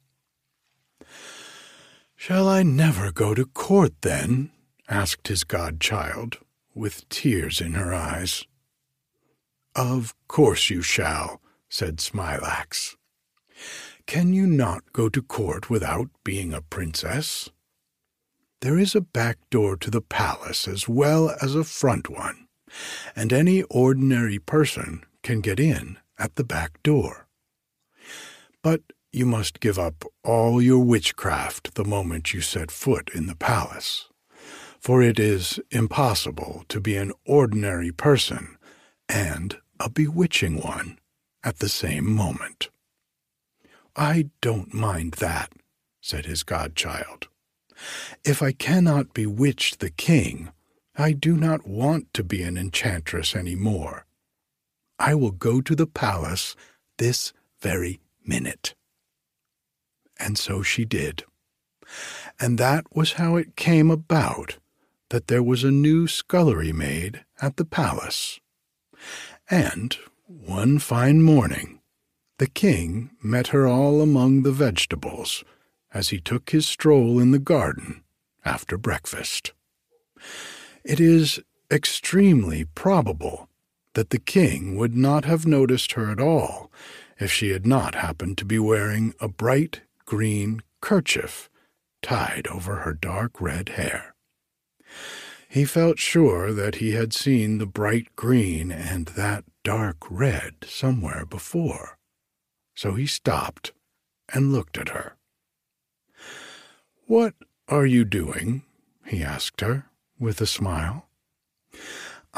Shall 2.16 2.48
I 2.48 2.64
never 2.64 3.12
go 3.12 3.32
to 3.32 3.46
court, 3.46 3.92
then? 4.00 4.50
asked 4.88 5.28
his 5.28 5.44
godchild, 5.44 6.38
with 6.74 7.08
tears 7.08 7.60
in 7.60 7.74
her 7.74 7.94
eyes. 7.94 8.44
Of 9.76 10.16
course 10.26 10.68
you 10.68 10.82
shall, 10.82 11.40
said 11.68 11.98
Smilax. 11.98 12.96
Can 14.06 14.32
you 14.32 14.48
not 14.48 14.92
go 14.92 15.08
to 15.08 15.22
court 15.22 15.70
without 15.70 16.10
being 16.24 16.52
a 16.52 16.60
princess? 16.60 17.48
There 18.62 18.80
is 18.80 18.96
a 18.96 19.00
back 19.00 19.38
door 19.50 19.76
to 19.76 19.92
the 19.92 20.00
palace 20.00 20.66
as 20.66 20.88
well 20.88 21.36
as 21.40 21.54
a 21.54 21.62
front 21.62 22.08
one, 22.08 22.48
and 23.14 23.32
any 23.32 23.62
ordinary 23.62 24.40
person 24.40 25.04
can 25.22 25.40
get 25.40 25.60
in 25.60 25.98
at 26.18 26.36
the 26.36 26.44
back 26.44 26.82
door. 26.82 27.26
But 28.62 28.82
you 29.12 29.26
must 29.26 29.60
give 29.60 29.78
up 29.78 30.04
all 30.24 30.60
your 30.60 30.80
witchcraft 30.84 31.74
the 31.74 31.84
moment 31.84 32.34
you 32.34 32.40
set 32.40 32.70
foot 32.70 33.10
in 33.14 33.26
the 33.26 33.36
palace, 33.36 34.08
for 34.80 35.02
it 35.02 35.18
is 35.18 35.58
impossible 35.70 36.64
to 36.68 36.80
be 36.80 36.96
an 36.96 37.12
ordinary 37.24 37.92
person 37.92 38.58
and 39.08 39.56
a 39.80 39.88
bewitching 39.88 40.60
one 40.60 40.98
at 41.42 41.58
the 41.58 41.68
same 41.68 42.10
moment. 42.10 42.68
I 43.94 44.30
don't 44.40 44.74
mind 44.74 45.14
that, 45.14 45.52
said 46.00 46.26
his 46.26 46.42
godchild. 46.42 47.28
If 48.24 48.42
I 48.42 48.52
cannot 48.52 49.14
bewitch 49.14 49.78
the 49.78 49.90
king, 49.90 50.50
I 50.96 51.12
do 51.12 51.36
not 51.36 51.66
want 51.66 52.12
to 52.14 52.24
be 52.24 52.42
an 52.42 52.56
enchantress 52.56 53.34
any 53.34 53.54
more. 53.54 54.06
I 54.98 55.14
will 55.14 55.30
go 55.30 55.60
to 55.60 55.74
the 55.74 55.86
palace 55.86 56.56
this 56.98 57.32
very 57.60 58.00
minute. 58.24 58.74
And 60.18 60.38
so 60.38 60.62
she 60.62 60.84
did. 60.84 61.24
And 62.40 62.58
that 62.58 62.84
was 62.94 63.14
how 63.14 63.36
it 63.36 63.56
came 63.56 63.90
about 63.90 64.58
that 65.10 65.28
there 65.28 65.42
was 65.42 65.62
a 65.62 65.70
new 65.70 66.06
scullery 66.06 66.72
maid 66.72 67.24
at 67.40 67.56
the 67.56 67.64
palace. 67.64 68.40
And 69.48 69.96
one 70.26 70.78
fine 70.78 71.22
morning, 71.22 71.80
the 72.38 72.48
king 72.48 73.10
met 73.22 73.48
her 73.48 73.66
all 73.66 74.00
among 74.00 74.42
the 74.42 74.52
vegetables 74.52 75.44
as 75.94 76.08
he 76.08 76.20
took 76.20 76.50
his 76.50 76.66
stroll 76.66 77.20
in 77.20 77.30
the 77.30 77.38
garden 77.38 78.02
after 78.44 78.76
breakfast. 78.76 79.52
It 80.84 81.00
is 81.00 81.40
extremely 81.70 82.64
probable 82.64 83.48
that 83.96 84.10
the 84.10 84.18
king 84.18 84.76
would 84.76 84.94
not 84.94 85.24
have 85.24 85.46
noticed 85.46 85.92
her 85.92 86.10
at 86.10 86.20
all 86.20 86.70
if 87.18 87.32
she 87.32 87.48
had 87.48 87.66
not 87.66 87.94
happened 87.94 88.36
to 88.36 88.44
be 88.44 88.58
wearing 88.58 89.14
a 89.20 89.26
bright 89.26 89.80
green 90.04 90.60
kerchief 90.82 91.48
tied 92.02 92.46
over 92.46 92.76
her 92.76 92.92
dark 92.92 93.40
red 93.40 93.70
hair. 93.70 94.14
He 95.48 95.64
felt 95.64 95.98
sure 95.98 96.52
that 96.52 96.74
he 96.74 96.92
had 96.92 97.14
seen 97.14 97.56
the 97.56 97.64
bright 97.64 98.14
green 98.16 98.70
and 98.70 99.06
that 99.06 99.44
dark 99.64 99.96
red 100.10 100.56
somewhere 100.66 101.24
before, 101.24 101.96
so 102.74 102.92
he 102.92 103.06
stopped 103.06 103.72
and 104.30 104.52
looked 104.52 104.76
at 104.76 104.90
her. 104.90 105.16
What 107.06 107.32
are 107.66 107.86
you 107.86 108.04
doing? 108.04 108.62
he 109.06 109.22
asked 109.22 109.62
her, 109.62 109.86
with 110.18 110.42
a 110.42 110.46
smile. 110.46 111.08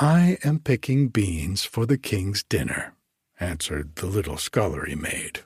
I 0.00 0.38
am 0.44 0.61
picking 0.61 1.08
beans 1.08 1.64
for 1.64 1.84
the 1.84 1.98
king's 1.98 2.44
dinner, 2.44 2.94
answered 3.40 3.96
the 3.96 4.06
little 4.06 4.37
scullery 4.37 4.94
maid. 4.94 5.40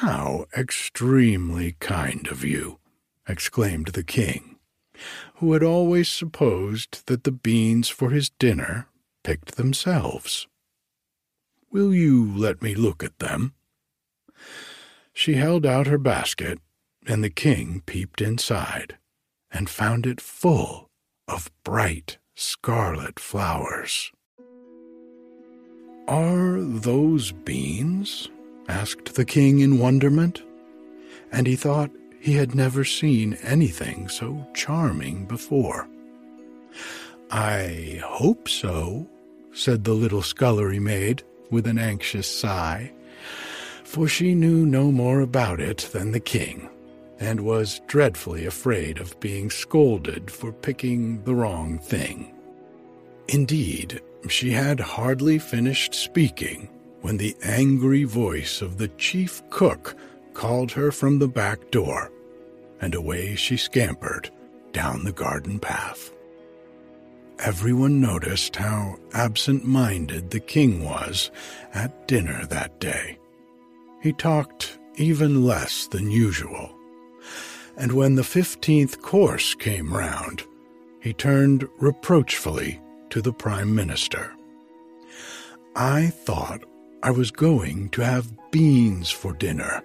How 0.00 0.46
extremely 0.56 1.72
kind 1.78 2.26
of 2.28 2.42
you, 2.42 2.78
exclaimed 3.28 3.88
the 3.88 4.02
king, 4.02 4.56
who 5.34 5.52
had 5.52 5.62
always 5.62 6.10
supposed 6.10 7.06
that 7.06 7.24
the 7.24 7.32
beans 7.32 7.90
for 7.90 8.08
his 8.08 8.30
dinner 8.30 8.88
picked 9.22 9.56
themselves. 9.56 10.48
Will 11.70 11.92
you 11.92 12.34
let 12.34 12.62
me 12.62 12.74
look 12.74 13.04
at 13.04 13.18
them? 13.18 13.52
She 15.12 15.34
held 15.34 15.66
out 15.66 15.86
her 15.86 15.98
basket, 15.98 16.60
and 17.06 17.22
the 17.22 17.28
king 17.28 17.82
peeped 17.84 18.22
inside 18.22 18.96
and 19.50 19.68
found 19.68 20.06
it 20.06 20.22
full 20.22 20.88
of 21.28 21.50
bright 21.62 22.16
scarlet 22.34 23.20
flowers. 23.20 24.12
Are 26.08 26.60
those 26.60 27.32
beans? 27.32 28.28
asked 28.68 29.14
the 29.14 29.24
king 29.24 29.60
in 29.60 29.78
wonderment, 29.78 30.42
and 31.30 31.46
he 31.46 31.54
thought 31.54 31.90
he 32.18 32.34
had 32.34 32.54
never 32.54 32.84
seen 32.84 33.34
anything 33.42 34.08
so 34.08 34.46
charming 34.54 35.26
before. 35.26 35.86
I 37.30 38.00
hope 38.02 38.48
so, 38.48 39.06
said 39.52 39.84
the 39.84 39.92
little 39.92 40.22
scullery 40.22 40.80
maid 40.80 41.22
with 41.50 41.66
an 41.66 41.78
anxious 41.78 42.26
sigh, 42.26 42.92
for 43.84 44.08
she 44.08 44.34
knew 44.34 44.66
no 44.66 44.90
more 44.90 45.20
about 45.20 45.60
it 45.60 45.90
than 45.92 46.12
the 46.12 46.20
king, 46.20 46.68
and 47.24 47.40
was 47.40 47.80
dreadfully 47.86 48.46
afraid 48.46 48.98
of 48.98 49.18
being 49.20 49.50
scolded 49.50 50.30
for 50.30 50.52
picking 50.52 51.22
the 51.24 51.34
wrong 51.34 51.78
thing. 51.78 52.34
Indeed, 53.28 54.00
she 54.28 54.50
had 54.50 54.78
hardly 54.78 55.38
finished 55.38 55.94
speaking 55.94 56.68
when 57.00 57.16
the 57.16 57.36
angry 57.42 58.04
voice 58.04 58.62
of 58.62 58.78
the 58.78 58.88
chief 58.88 59.42
cook 59.50 59.96
called 60.34 60.72
her 60.72 60.90
from 60.90 61.18
the 61.18 61.28
back 61.28 61.70
door, 61.70 62.10
and 62.80 62.94
away 62.94 63.34
she 63.34 63.56
scampered 63.56 64.30
down 64.72 65.04
the 65.04 65.12
garden 65.12 65.58
path. 65.58 66.12
Everyone 67.38 68.00
noticed 68.00 68.56
how 68.56 68.96
absent 69.12 69.64
minded 69.64 70.30
the 70.30 70.40
king 70.40 70.84
was 70.84 71.30
at 71.72 72.06
dinner 72.06 72.46
that 72.46 72.78
day. 72.80 73.18
He 74.02 74.12
talked 74.12 74.78
even 74.96 75.44
less 75.44 75.86
than 75.88 76.10
usual, 76.10 76.74
and 77.76 77.92
when 77.92 78.14
the 78.14 78.24
fifteenth 78.24 79.02
course 79.02 79.54
came 79.54 79.92
round, 79.92 80.44
he 81.00 81.12
turned 81.12 81.68
reproachfully 81.78 82.80
to 83.10 83.20
the 83.20 83.32
Prime 83.32 83.74
Minister. 83.74 84.32
I 85.76 86.06
thought 86.06 86.64
I 87.02 87.10
was 87.10 87.30
going 87.30 87.90
to 87.90 88.04
have 88.04 88.32
beans 88.50 89.10
for 89.10 89.32
dinner, 89.32 89.82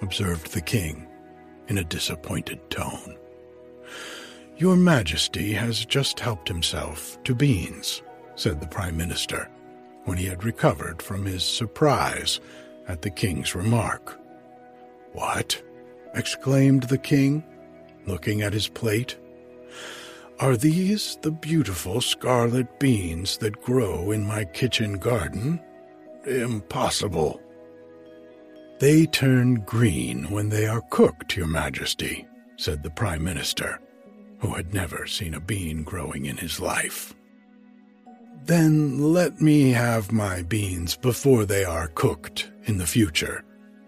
observed 0.00 0.52
the 0.52 0.60
king 0.60 1.06
in 1.68 1.78
a 1.78 1.84
disappointed 1.84 2.70
tone. 2.70 3.16
Your 4.56 4.76
Majesty 4.76 5.52
has 5.52 5.84
just 5.84 6.20
helped 6.20 6.48
himself 6.48 7.22
to 7.24 7.34
beans, 7.34 8.02
said 8.36 8.60
the 8.60 8.66
Prime 8.66 8.96
Minister, 8.96 9.50
when 10.04 10.16
he 10.16 10.26
had 10.26 10.44
recovered 10.44 11.02
from 11.02 11.24
his 11.24 11.44
surprise 11.44 12.40
at 12.88 13.02
the 13.02 13.10
king's 13.10 13.54
remark. 13.54 14.18
What? 15.12 15.60
Exclaimed 16.14 16.84
the 16.84 16.98
king, 16.98 17.44
looking 18.06 18.42
at 18.42 18.52
his 18.52 18.68
plate. 18.68 19.16
Are 20.40 20.56
these 20.56 21.16
the 21.22 21.30
beautiful 21.30 22.00
scarlet 22.00 22.80
beans 22.80 23.38
that 23.38 23.62
grow 23.62 24.10
in 24.10 24.26
my 24.26 24.44
kitchen 24.44 24.98
garden? 24.98 25.60
Impossible. 26.26 27.40
They 28.80 29.06
turn 29.06 29.60
green 29.60 30.28
when 30.30 30.48
they 30.48 30.66
are 30.66 30.82
cooked, 30.90 31.36
Your 31.36 31.46
Majesty, 31.46 32.26
said 32.56 32.82
the 32.82 32.90
Prime 32.90 33.22
Minister, 33.22 33.80
who 34.40 34.48
had 34.54 34.74
never 34.74 35.06
seen 35.06 35.34
a 35.34 35.40
bean 35.40 35.84
growing 35.84 36.26
in 36.26 36.36
his 36.36 36.58
life. 36.58 37.14
Then 38.44 39.12
let 39.12 39.40
me 39.40 39.70
have 39.70 40.10
my 40.10 40.42
beans 40.42 40.96
before 40.96 41.44
they 41.44 41.64
are 41.64 41.86
cooked 41.88 42.50
in 42.64 42.78
the 42.78 42.86
future, 42.86 43.44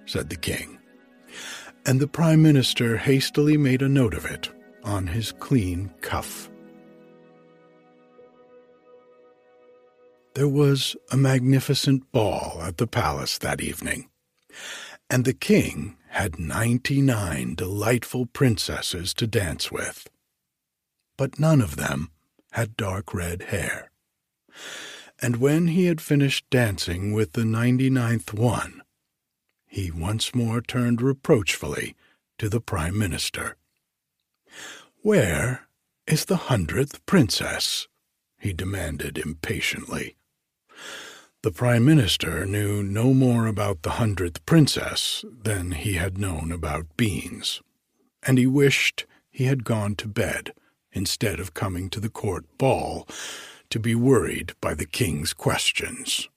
said 0.07 0.29
the 0.29 0.37
king. 0.37 0.74
And 1.87 2.01
the 2.01 2.09
Prime 2.09 2.41
Minister 2.41 2.97
hastily 2.97 3.59
made 3.59 3.83
a 3.83 3.89
note 3.89 4.15
of 4.15 4.25
it 4.25 4.51
on 4.83 5.09
his 5.09 5.33
clean 5.33 5.91
cuff. 6.01 6.49
There 10.35 10.49
was 10.49 10.97
a 11.13 11.17
magnificent 11.17 12.11
ball 12.11 12.61
at 12.63 12.79
the 12.79 12.87
palace 12.87 13.39
that 13.39 13.61
evening, 13.61 14.09
and 15.11 15.25
the 15.25 15.35
king 15.35 15.97
had 16.09 16.39
ninety 16.39 17.01
nine 17.01 17.55
delightful 17.55 18.27
princesses 18.27 19.13
to 19.15 19.27
dance 19.27 19.71
with. 19.71 20.09
But 21.17 21.39
none 21.39 21.61
of 21.61 21.77
them 21.77 22.11
had 22.53 22.77
dark 22.77 23.13
red 23.13 23.43
hair. 23.43 23.91
And 25.21 25.37
when 25.37 25.69
he 25.69 25.85
had 25.85 26.01
finished 26.01 26.49
dancing 26.51 27.13
with 27.13 27.33
the 27.33 27.45
ninety 27.45 27.91
ninth 27.91 28.33
one, 28.33 28.83
he 29.75 29.91
once 29.91 30.33
more 30.33 30.61
turned 30.61 31.03
reproachfully 31.03 31.97
to 32.39 32.49
the 32.49 32.61
Prime 32.61 32.97
Minister. 32.97 33.57
Where 35.03 35.67
is 36.07 36.27
the 36.27 36.37
hundredth 36.47 37.05
princess? 37.07 37.89
he 38.39 38.53
demanded 38.53 39.19
impatiently. 39.19 40.15
The 41.43 41.51
Prime 41.51 41.85
Minister 41.85 42.47
knew 42.47 42.85
no 42.85 43.13
more 43.13 43.49
about 43.49 43.83
the 43.83 43.99
hundredth 43.99 44.47
princess 44.47 45.25
than 45.43 45.73
he 45.73 45.95
had 45.95 46.19
known 46.19 46.53
about 46.53 46.97
beans, 46.97 47.61
and 48.23 48.39
he 48.39 48.47
wished 48.47 49.07
he 49.29 49.47
had 49.47 49.65
gone 49.65 49.97
to 49.97 50.07
bed 50.07 50.53
instead 50.93 51.41
of 51.41 51.53
coming 51.53 51.91
to 51.91 51.99
the 51.99 52.09
court 52.09 52.45
ball 52.59 53.09
to 53.71 53.81
be 53.81 53.97
worried 53.97 54.53
by 54.61 54.73
the 54.73 54.87
king's 54.87 55.33
questions. 55.33 56.29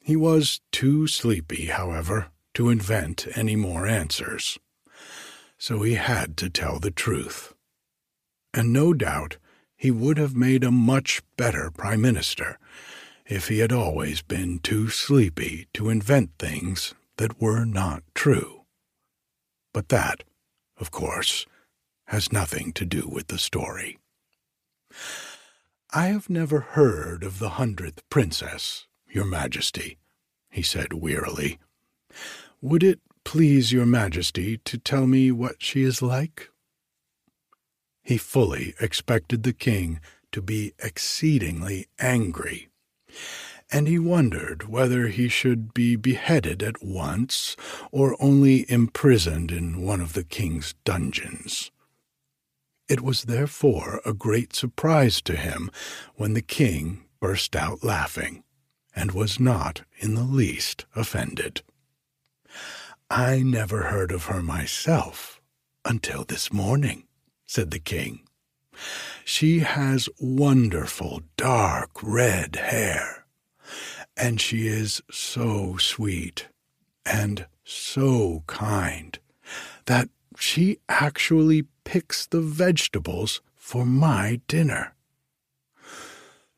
He 0.00 0.16
was 0.16 0.62
too 0.72 1.06
sleepy, 1.06 1.66
however, 1.66 2.30
to 2.54 2.68
invent 2.68 3.26
any 3.36 3.56
more 3.56 3.86
answers, 3.86 4.58
so 5.58 5.82
he 5.82 5.94
had 5.94 6.36
to 6.36 6.50
tell 6.50 6.78
the 6.78 6.90
truth. 6.90 7.54
And 8.54 8.72
no 8.72 8.92
doubt 8.92 9.36
he 9.76 9.90
would 9.90 10.18
have 10.18 10.34
made 10.34 10.64
a 10.64 10.70
much 10.70 11.22
better 11.36 11.70
prime 11.70 12.00
minister 12.00 12.58
if 13.26 13.48
he 13.48 13.58
had 13.58 13.72
always 13.72 14.22
been 14.22 14.58
too 14.58 14.88
sleepy 14.88 15.68
to 15.74 15.90
invent 15.90 16.30
things 16.38 16.94
that 17.18 17.40
were 17.40 17.64
not 17.64 18.02
true. 18.14 18.62
But 19.72 19.90
that, 19.90 20.24
of 20.78 20.90
course, 20.90 21.46
has 22.06 22.32
nothing 22.32 22.72
to 22.72 22.86
do 22.86 23.06
with 23.06 23.28
the 23.28 23.38
story. 23.38 23.98
I 25.92 26.06
have 26.06 26.30
never 26.30 26.60
heard 26.60 27.22
of 27.22 27.38
the 27.38 27.50
hundredth 27.50 28.02
princess, 28.08 28.86
Your 29.08 29.24
Majesty, 29.24 29.98
he 30.50 30.62
said 30.62 30.92
wearily. 30.92 31.58
Would 32.60 32.82
it 32.82 33.00
please 33.24 33.72
Your 33.72 33.86
Majesty 33.86 34.58
to 34.64 34.78
tell 34.78 35.06
me 35.06 35.30
what 35.30 35.62
she 35.62 35.82
is 35.82 36.00
like? 36.00 36.48
He 38.02 38.16
fully 38.16 38.74
expected 38.80 39.42
the 39.42 39.52
king 39.52 40.00
to 40.32 40.40
be 40.40 40.72
exceedingly 40.78 41.86
angry, 41.98 42.68
and 43.70 43.86
he 43.86 43.98
wondered 43.98 44.68
whether 44.68 45.08
he 45.08 45.28
should 45.28 45.74
be 45.74 45.94
beheaded 45.94 46.62
at 46.62 46.82
once 46.82 47.54
or 47.92 48.16
only 48.18 48.70
imprisoned 48.70 49.52
in 49.52 49.82
one 49.82 50.00
of 50.00 50.14
the 50.14 50.24
king's 50.24 50.74
dungeons. 50.84 51.70
It 52.88 53.02
was 53.02 53.24
therefore 53.24 54.00
a 54.06 54.14
great 54.14 54.54
surprise 54.54 55.20
to 55.22 55.36
him 55.36 55.70
when 56.14 56.32
the 56.32 56.40
king 56.40 57.04
burst 57.20 57.54
out 57.54 57.84
laughing, 57.84 58.42
and 58.96 59.12
was 59.12 59.38
not 59.38 59.82
in 59.98 60.14
the 60.14 60.22
least 60.22 60.86
offended. 60.96 61.62
I 63.10 63.42
never 63.42 63.84
heard 63.84 64.12
of 64.12 64.26
her 64.26 64.42
myself 64.42 65.40
until 65.82 66.24
this 66.24 66.52
morning, 66.52 67.04
said 67.46 67.70
the 67.70 67.78
king. 67.78 68.20
She 69.24 69.60
has 69.60 70.10
wonderful 70.20 71.22
dark 71.38 71.90
red 72.02 72.56
hair, 72.56 73.24
and 74.14 74.38
she 74.40 74.66
is 74.66 75.00
so 75.10 75.78
sweet 75.78 76.48
and 77.06 77.46
so 77.64 78.44
kind 78.46 79.18
that 79.86 80.10
she 80.36 80.78
actually 80.90 81.64
picks 81.84 82.26
the 82.26 82.42
vegetables 82.42 83.40
for 83.56 83.86
my 83.86 84.42
dinner. 84.48 84.94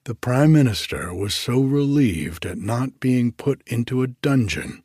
The 0.02 0.16
Prime 0.16 0.52
Minister 0.52 1.14
was 1.14 1.32
so 1.32 1.60
relieved 1.60 2.44
at 2.44 2.58
not 2.58 2.98
being 2.98 3.30
put 3.30 3.62
into 3.68 4.02
a 4.02 4.08
dungeon 4.08 4.82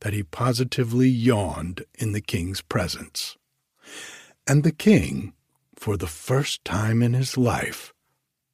that 0.00 0.12
he 0.12 0.22
positively 0.22 1.08
yawned 1.08 1.84
in 1.94 2.12
the 2.12 2.20
King's 2.20 2.60
presence. 2.60 3.36
And 4.46 4.62
the 4.62 4.72
King, 4.72 5.32
for 5.74 5.96
the 5.96 6.06
first 6.06 6.64
time 6.64 7.02
in 7.02 7.14
his 7.14 7.36
life, 7.36 7.92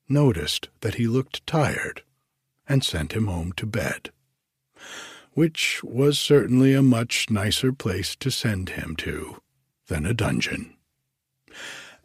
noticed 0.08 0.68
that 0.80 0.94
he 0.94 1.06
looked 1.06 1.46
tired 1.46 2.02
and 2.68 2.84
sent 2.84 3.12
him 3.12 3.26
home 3.26 3.52
to 3.52 3.66
bed, 3.66 4.10
which 5.32 5.82
was 5.82 6.18
certainly 6.18 6.74
a 6.74 6.82
much 6.82 7.30
nicer 7.30 7.72
place 7.72 8.14
to 8.16 8.30
send 8.30 8.70
him 8.70 8.94
to 8.96 9.40
than 9.88 10.06
a 10.06 10.14
dungeon. 10.14 10.76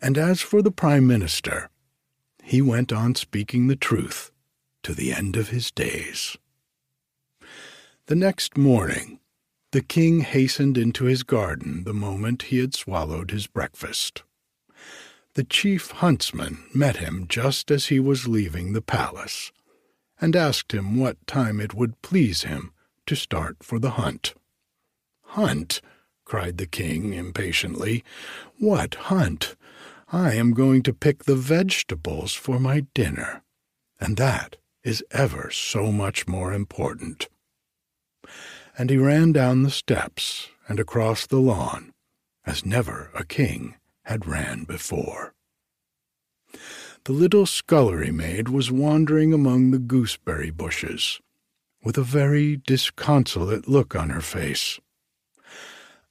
And 0.01 0.17
as 0.17 0.41
for 0.41 0.61
the 0.61 0.71
Prime 0.71 1.07
Minister, 1.07 1.69
he 2.43 2.61
went 2.61 2.93
on 2.93 3.15
speaking 3.15 3.67
the 3.67 3.75
truth 3.75 4.31
to 4.83 4.93
the 4.93 5.11
end 5.11 5.35
of 5.35 5.49
his 5.49 5.71
days. 5.71 6.37
The 8.05 8.15
next 8.15 8.57
morning, 8.57 9.19
the 9.77 9.83
king 9.83 10.21
hastened 10.21 10.75
into 10.75 11.03
his 11.03 11.21
garden 11.21 11.83
the 11.83 11.93
moment 11.93 12.49
he 12.49 12.57
had 12.57 12.73
swallowed 12.73 13.29
his 13.29 13.45
breakfast. 13.45 14.23
The 15.35 15.43
chief 15.43 15.91
huntsman 15.91 16.63
met 16.73 16.97
him 16.97 17.27
just 17.29 17.69
as 17.69 17.85
he 17.85 17.99
was 17.99 18.27
leaving 18.27 18.73
the 18.73 18.81
palace, 18.81 19.51
and 20.19 20.35
asked 20.35 20.73
him 20.73 20.97
what 20.97 21.27
time 21.27 21.59
it 21.59 21.75
would 21.75 22.01
please 22.01 22.41
him 22.41 22.71
to 23.05 23.15
start 23.15 23.57
for 23.61 23.77
the 23.77 23.91
hunt. 23.91 24.33
Hunt? 25.21 25.79
cried 26.25 26.57
the 26.57 26.65
king 26.65 27.13
impatiently. 27.13 28.03
What 28.57 28.95
hunt? 28.95 29.55
I 30.11 30.33
am 30.33 30.55
going 30.55 30.81
to 30.81 30.91
pick 30.91 31.25
the 31.25 31.35
vegetables 31.35 32.33
for 32.33 32.59
my 32.59 32.87
dinner, 32.95 33.43
and 34.01 34.17
that 34.17 34.55
is 34.83 35.03
ever 35.11 35.51
so 35.51 35.91
much 35.91 36.27
more 36.27 36.51
important. 36.51 37.29
And 38.77 38.89
he 38.89 38.97
ran 38.97 39.31
down 39.31 39.63
the 39.63 39.71
steps 39.71 40.49
and 40.67 40.79
across 40.79 41.25
the 41.25 41.39
lawn 41.39 41.93
as 42.45 42.65
never 42.65 43.11
a 43.13 43.25
king 43.25 43.75
had 44.03 44.25
ran 44.25 44.63
before. 44.63 45.33
The 47.03 47.11
little 47.11 47.45
scullery 47.45 48.11
maid 48.11 48.49
was 48.49 48.71
wandering 48.71 49.33
among 49.33 49.71
the 49.71 49.79
gooseberry 49.79 50.49
bushes, 50.51 51.19
with 51.83 51.97
a 51.97 52.03
very 52.03 52.57
disconsolate 52.57 53.67
look 53.67 53.95
on 53.95 54.09
her 54.09 54.21
face. 54.21 54.79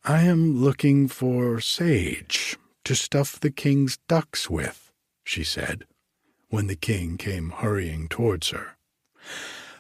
I 0.05 0.23
am 0.23 0.57
looking 0.57 1.09
for 1.09 1.61
sage 1.61 2.57
to 2.85 2.95
stuff 2.95 3.41
the 3.41 3.51
king's 3.51 3.99
ducks 4.09 4.49
with, 4.49 4.93
she 5.25 5.43
said, 5.43 5.85
when 6.49 6.67
the 6.67 6.77
king 6.77 7.17
came 7.17 7.51
hurrying 7.51 8.09
towards 8.09 8.51
her. 8.51 8.77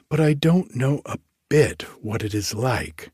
But 0.09 0.20
I 0.20 0.35
don't 0.35 0.75
know 0.75 1.03
a 1.07 1.18
bit 1.49 1.83
what 2.03 2.23
it 2.23 2.35
is 2.35 2.55
like, 2.55 3.13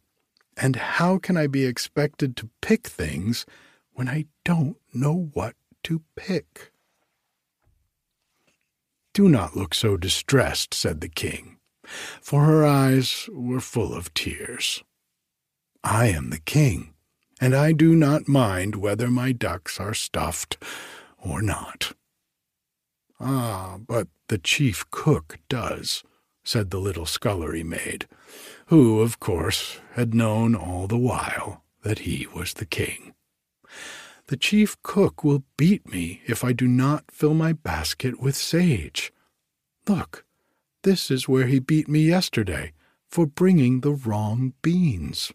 and 0.57 0.77
how 0.77 1.19
can 1.19 1.37
I 1.37 1.47
be 1.47 1.65
expected 1.65 2.37
to 2.37 2.51
pick 2.61 2.87
things 2.87 3.47
when 3.93 4.09
I 4.09 4.27
don't 4.45 4.77
know 4.93 5.31
what 5.33 5.55
to 5.85 6.03
pick? 6.17 6.73
Do 9.15 9.29
not 9.29 9.57
look 9.57 9.75
so 9.75 9.97
distressed, 9.97 10.73
said 10.75 11.01
the 11.01 11.09
king, 11.09 11.59
for 12.21 12.45
her 12.45 12.65
eyes 12.65 13.29
were 13.33 13.61
full 13.61 13.95
of 13.95 14.15
tears. 14.15 14.83
I 15.85 16.07
am 16.07 16.31
the 16.31 16.41
king 16.41 16.93
and 17.43 17.57
I 17.57 17.73
do 17.73 17.97
not 17.97 18.29
mind 18.29 18.77
whether 18.77 19.11
my 19.11 19.33
ducks 19.33 19.81
are 19.81 19.95
stuffed 19.95 20.63
or 21.19 21.43
not. 21.43 21.93
Ah, 23.19 23.79
but 23.85 24.07
the 24.29 24.39
chief 24.39 24.89
cook 24.93 25.41
does, 25.49 26.05
said 26.45 26.71
the 26.71 26.79
little 26.79 27.07
scullery 27.07 27.63
maid, 27.63 28.07
who, 28.67 29.01
of 29.01 29.21
course, 29.21 29.81
had 29.93 30.15
known 30.15 30.55
all 30.55 30.87
the 30.87 30.99
while 30.99 31.63
that 31.83 32.01
he 32.01 32.27
was 32.35 32.55
the 32.55 32.67
king. 32.67 33.15
The 34.27 34.37
chief 34.37 34.81
cook 34.83 35.25
will 35.25 35.45
beat 35.57 35.91
me 35.91 36.23
if 36.27 36.45
I 36.45 36.53
do 36.53 36.67
not 36.67 37.11
fill 37.11 37.35
my 37.35 37.53
basket 37.53 38.21
with 38.21 38.37
sage. 38.37 39.13
Look, 39.87 40.25
this 40.83 41.11
is 41.11 41.29
where 41.29 41.47
he 41.47 41.59
beat 41.59 41.89
me 41.89 42.01
yesterday 42.01 42.73
for 43.09 43.27
bringing 43.27 43.81
the 43.81 43.93
wrong 43.93 44.55
beans 44.63 45.33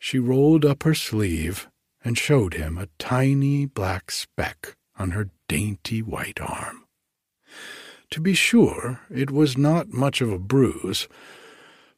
she 0.00 0.18
rolled 0.18 0.64
up 0.64 0.82
her 0.82 0.94
sleeve 0.94 1.68
and 2.02 2.16
showed 2.16 2.54
him 2.54 2.78
a 2.78 2.88
tiny 2.98 3.66
black 3.66 4.10
speck 4.10 4.76
on 4.98 5.10
her 5.10 5.28
dainty 5.46 6.00
white 6.02 6.40
arm. 6.40 6.79
To 8.10 8.20
be 8.20 8.34
sure, 8.34 9.00
it 9.08 9.30
was 9.30 9.56
not 9.56 9.92
much 9.92 10.20
of 10.20 10.32
a 10.32 10.38
bruise, 10.38 11.06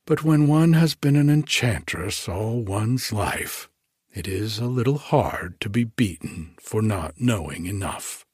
but 0.04 0.22
when 0.22 0.46
one 0.46 0.74
has 0.74 0.94
been 0.94 1.16
an 1.16 1.30
enchantress 1.30 2.28
all 2.28 2.62
one's 2.62 3.12
life, 3.12 3.70
it 4.14 4.28
is 4.28 4.58
a 4.58 4.66
little 4.66 4.98
hard 4.98 5.58
to 5.60 5.70
be 5.70 5.84
beaten 5.84 6.54
for 6.60 6.82
not 6.82 7.14
knowing 7.18 7.64
enough. 7.64 8.26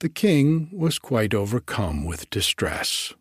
The 0.00 0.10
king 0.10 0.68
was 0.72 0.98
quite 0.98 1.32
overcome 1.32 2.04
with 2.04 2.28
distress, 2.28 3.14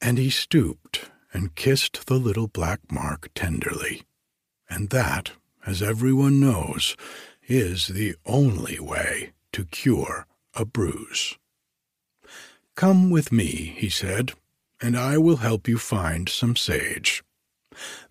and 0.00 0.16
he 0.16 0.30
stooped 0.30 1.10
and 1.32 1.56
kissed 1.56 2.06
the 2.06 2.20
little 2.20 2.46
black 2.46 2.80
mark 2.90 3.30
tenderly. 3.34 4.02
And 4.70 4.90
that, 4.90 5.32
as 5.66 5.82
everyone 5.82 6.38
knows, 6.38 6.96
is 7.48 7.88
the 7.88 8.14
only 8.24 8.78
way 8.78 9.32
to 9.52 9.64
cure 9.64 10.26
a 10.54 10.64
bruise. 10.64 11.36
Come 12.74 13.10
with 13.10 13.30
me, 13.30 13.74
he 13.76 13.88
said, 13.88 14.32
and 14.80 14.96
I 14.96 15.18
will 15.18 15.36
help 15.36 15.68
you 15.68 15.78
find 15.78 16.28
some 16.28 16.56
sage. 16.56 17.22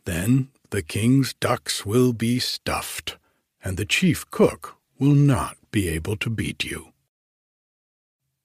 Then 0.05 0.49
the 0.69 0.81
king's 0.81 1.33
ducks 1.33 1.85
will 1.85 2.13
be 2.13 2.39
stuffed, 2.39 3.17
and 3.63 3.77
the 3.77 3.85
chief 3.85 4.29
cook 4.31 4.77
will 4.99 5.15
not 5.15 5.57
be 5.71 5.89
able 5.89 6.15
to 6.17 6.29
beat 6.29 6.63
you. 6.63 6.93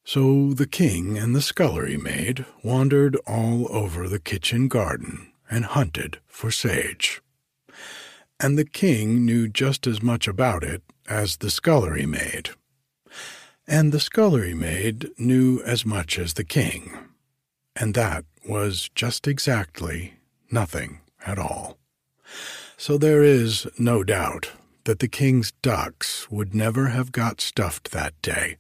So 0.05 0.53
the 0.55 0.67
king 0.67 1.19
and 1.19 1.35
the 1.35 1.43
scullery 1.43 1.97
maid 1.97 2.47
wandered 2.63 3.17
all 3.27 3.67
over 3.71 4.09
the 4.09 4.21
kitchen 4.21 4.69
garden 4.69 5.33
and 5.51 5.65
hunted 5.65 6.21
for 6.27 6.51
sage. 6.51 7.21
And 8.39 8.57
the 8.57 8.65
king 8.65 9.25
knew 9.25 9.49
just 9.49 9.87
as 9.87 10.03
much 10.03 10.29
about 10.29 10.63
it 10.63 10.83
as 11.09 11.39
the 11.39 11.51
scullery 11.51 12.07
maid. 12.07 12.51
And 13.67 13.91
the 13.91 14.01
scullery 14.01 14.55
maid 14.55 15.11
knew 15.19 15.61
as 15.65 15.85
much 15.85 16.19
as 16.19 16.35
the 16.35 16.45
king. 16.45 16.97
And 17.75 17.95
that 17.95 18.25
was 18.49 18.89
just 18.95 19.27
exactly 19.27 20.15
nothing 20.51 21.01
at 21.27 21.39
all. 21.39 21.79
So 22.77 22.97
there 22.97 23.23
is 23.23 23.67
no 23.79 24.05
doubt 24.05 24.53
that 24.85 25.01
the 25.01 25.09
king's 25.09 25.51
ducks 25.63 26.31
would 26.31 26.55
never 26.55 26.89
have 26.89 27.11
got 27.11 27.41
stuffed 27.41 27.91
that 27.91 28.21
day 28.23 28.59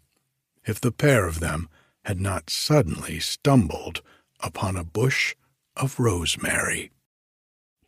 if 0.66 0.81
the 0.81 0.90
pair 0.90 1.27
of 1.27 1.38
them 1.38 1.69
had 2.05 2.21
not 2.21 2.51
suddenly 2.51 3.21
stumbled 3.21 4.03
upon 4.40 4.77
a 4.77 4.85
bush 4.85 5.35
of 5.77 5.99
rosemary. 6.01 6.90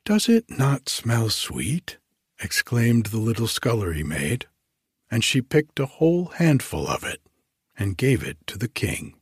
Does 0.04 0.28
it 0.28 0.44
not 0.48 0.88
smell 0.88 1.30
sweet? 1.30 1.98
exclaimed 2.40 3.06
the 3.06 3.18
little 3.18 3.48
scullery 3.48 4.04
maid, 4.04 4.46
and 5.10 5.24
she 5.24 5.40
picked 5.40 5.80
a 5.80 5.86
whole 5.86 6.26
handful 6.36 6.86
of 6.86 7.04
it 7.04 7.20
and 7.78 7.96
gave 7.96 8.22
it 8.22 8.38
to 8.46 8.58
the 8.58 8.68
king. 8.68 9.14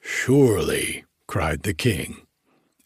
Surely, 0.00 1.04
cried 1.26 1.62
the 1.62 1.74
king, 1.74 2.26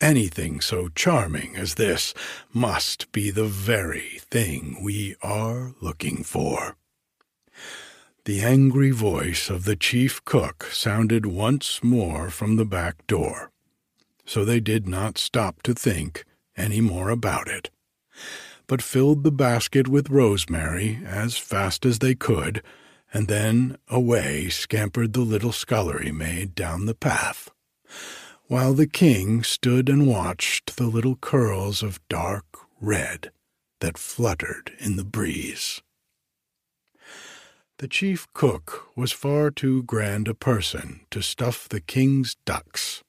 anything 0.00 0.60
so 0.60 0.88
charming 0.88 1.56
as 1.56 1.74
this 1.74 2.14
must 2.52 3.10
be 3.12 3.30
the 3.30 3.46
very 3.46 4.18
thing 4.30 4.78
we 4.82 5.16
are 5.22 5.74
looking 5.80 6.22
for. 6.22 6.76
The 8.24 8.40
angry 8.40 8.90
voice 8.90 9.48
of 9.50 9.64
the 9.64 9.76
chief 9.76 10.24
cook 10.24 10.64
sounded 10.72 11.26
once 11.26 11.82
more 11.82 12.28
from 12.28 12.56
the 12.56 12.64
back 12.64 13.06
door, 13.06 13.52
so 14.24 14.44
they 14.44 14.60
did 14.60 14.88
not 14.88 15.16
stop 15.16 15.62
to 15.62 15.74
think 15.74 16.24
any 16.56 16.80
more 16.80 17.08
about 17.08 17.48
it, 17.48 17.70
but 18.66 18.82
filled 18.82 19.22
the 19.22 19.32
basket 19.32 19.88
with 19.88 20.10
rosemary 20.10 21.00
as 21.04 21.36
fast 21.36 21.86
as 21.86 21.98
they 22.00 22.14
could, 22.14 22.62
and 23.12 23.28
then 23.28 23.76
away 23.88 24.48
scampered 24.48 25.12
the 25.12 25.20
little 25.20 25.52
scullery 25.52 26.10
maid 26.10 26.54
down 26.54 26.86
the 26.86 26.94
path, 26.94 27.50
while 28.46 28.74
the 28.74 28.86
king 28.86 29.42
stood 29.42 29.88
and 29.88 30.06
watched 30.06 30.76
the 30.76 30.86
little 30.86 31.16
curls 31.16 31.82
of 31.82 32.00
dark 32.08 32.44
red 32.80 33.30
that 33.80 33.98
fluttered 33.98 34.72
in 34.78 34.96
the 34.96 35.04
breeze. 35.04 35.80
The 37.78 37.88
chief 37.88 38.26
cook 38.32 38.88
was 38.96 39.12
far 39.12 39.50
too 39.50 39.82
grand 39.82 40.28
a 40.28 40.34
person 40.34 41.00
to 41.10 41.20
stuff 41.20 41.68
the 41.68 41.80
king's 41.80 42.36
ducks, 42.46 43.02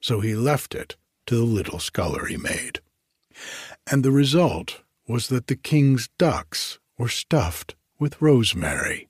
so 0.00 0.20
he 0.20 0.34
left 0.34 0.74
it 0.74 0.96
to 1.26 1.36
the 1.36 1.44
little 1.44 1.78
scullery 1.78 2.36
maid. 2.36 2.80
And 3.90 4.04
the 4.04 4.10
result 4.10 4.82
was 5.10 5.26
that 5.26 5.48
the 5.48 5.56
king's 5.56 6.08
ducks 6.18 6.78
were 6.96 7.08
stuffed 7.08 7.74
with 7.98 8.22
rosemary. 8.22 9.08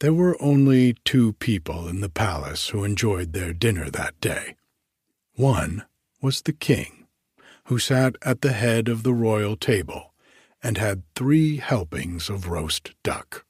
There 0.00 0.14
were 0.14 0.42
only 0.42 0.94
two 1.04 1.34
people 1.34 1.88
in 1.88 2.00
the 2.00 2.08
palace 2.08 2.70
who 2.70 2.82
enjoyed 2.82 3.34
their 3.34 3.52
dinner 3.52 3.90
that 3.90 4.18
day. 4.18 4.56
One 5.34 5.84
was 6.22 6.40
the 6.40 6.54
king, 6.54 7.06
who 7.66 7.78
sat 7.78 8.16
at 8.22 8.40
the 8.40 8.54
head 8.54 8.88
of 8.88 9.02
the 9.02 9.12
royal 9.12 9.56
table 9.56 10.14
and 10.62 10.78
had 10.78 11.02
three 11.14 11.58
helpings 11.58 12.30
of 12.30 12.48
roast 12.48 12.94
duck. 13.02 13.44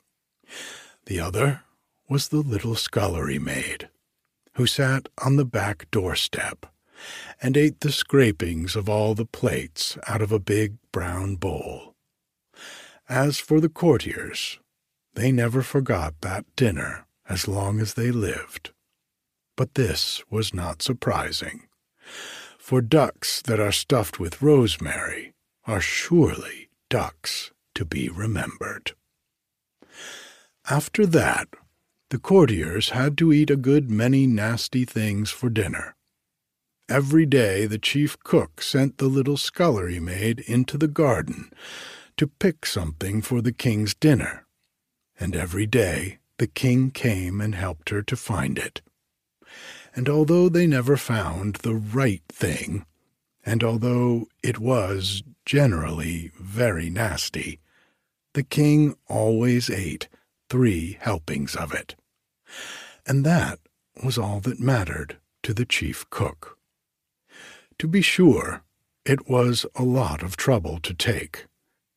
The 1.06 1.20
other 1.20 1.62
was 2.08 2.28
the 2.28 2.42
little 2.42 2.74
scullery 2.74 3.38
maid, 3.38 3.88
who 4.54 4.66
sat 4.66 5.08
on 5.24 5.36
the 5.36 5.46
back 5.46 5.88
doorstep 5.92 6.66
and 7.40 7.56
ate 7.56 7.80
the 7.80 7.92
scrapings 7.92 8.76
of 8.76 8.88
all 8.88 9.14
the 9.14 9.26
plates 9.26 9.98
out 10.06 10.22
of 10.22 10.32
a 10.32 10.38
big 10.38 10.76
brown 10.92 11.36
bowl. 11.36 11.94
As 13.08 13.38
for 13.38 13.60
the 13.60 13.68
courtiers, 13.68 14.58
they 15.14 15.32
never 15.32 15.62
forgot 15.62 16.14
that 16.20 16.44
dinner 16.56 17.06
as 17.28 17.48
long 17.48 17.80
as 17.80 17.94
they 17.94 18.10
lived. 18.10 18.72
But 19.56 19.74
this 19.74 20.22
was 20.30 20.54
not 20.54 20.82
surprising, 20.82 21.66
for 22.58 22.80
ducks 22.80 23.42
that 23.42 23.60
are 23.60 23.72
stuffed 23.72 24.18
with 24.18 24.42
rosemary 24.42 25.34
are 25.66 25.80
surely 25.80 26.68
ducks 26.88 27.52
to 27.74 27.84
be 27.84 28.08
remembered. 28.08 28.92
After 30.68 31.06
that, 31.06 31.48
the 32.10 32.18
courtiers 32.18 32.90
had 32.90 33.16
to 33.18 33.32
eat 33.32 33.50
a 33.50 33.56
good 33.56 33.90
many 33.90 34.26
nasty 34.26 34.84
things 34.84 35.30
for 35.30 35.48
dinner. 35.48 35.96
Every 36.92 37.24
day 37.24 37.64
the 37.64 37.78
chief 37.78 38.18
cook 38.22 38.60
sent 38.60 38.98
the 38.98 39.06
little 39.06 39.38
scullery 39.38 39.98
maid 39.98 40.40
into 40.40 40.76
the 40.76 40.86
garden 40.86 41.50
to 42.18 42.26
pick 42.26 42.66
something 42.66 43.22
for 43.22 43.40
the 43.40 43.50
king's 43.50 43.94
dinner, 43.94 44.46
and 45.18 45.34
every 45.34 45.64
day 45.64 46.18
the 46.36 46.46
king 46.46 46.90
came 46.90 47.40
and 47.40 47.54
helped 47.54 47.88
her 47.88 48.02
to 48.02 48.14
find 48.14 48.58
it. 48.58 48.82
And 49.96 50.06
although 50.06 50.50
they 50.50 50.66
never 50.66 50.98
found 50.98 51.56
the 51.56 51.74
right 51.74 52.24
thing, 52.28 52.84
and 53.42 53.64
although 53.64 54.26
it 54.42 54.58
was 54.58 55.22
generally 55.46 56.30
very 56.38 56.90
nasty, 56.90 57.58
the 58.34 58.42
king 58.42 58.96
always 59.08 59.70
ate 59.70 60.08
three 60.50 60.98
helpings 61.00 61.56
of 61.56 61.72
it. 61.72 61.94
And 63.06 63.24
that 63.24 63.60
was 64.04 64.18
all 64.18 64.40
that 64.40 64.60
mattered 64.60 65.16
to 65.42 65.54
the 65.54 65.64
chief 65.64 66.04
cook. 66.10 66.58
To 67.82 67.88
be 67.88 68.00
sure, 68.00 68.62
it 69.04 69.28
was 69.28 69.66
a 69.74 69.82
lot 69.82 70.22
of 70.22 70.36
trouble 70.36 70.78
to 70.84 70.94
take, 70.94 71.46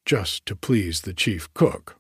just 0.04 0.44
to 0.48 0.56
please 0.56 1.02
the 1.02 1.14
chief 1.14 1.54
cook, 1.54 1.98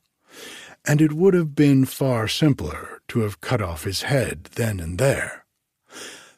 and 0.87 1.01
it 1.01 1.13
would 1.13 1.35
have 1.35 1.53
been 1.53 1.85
far 1.85 2.27
simpler 2.27 3.03
to 3.09 3.19
have 3.19 3.41
cut 3.41 3.61
off 3.61 3.83
his 3.83 4.01
head 4.01 4.45
then 4.55 4.79
and 4.79 4.97
there. 4.97 5.45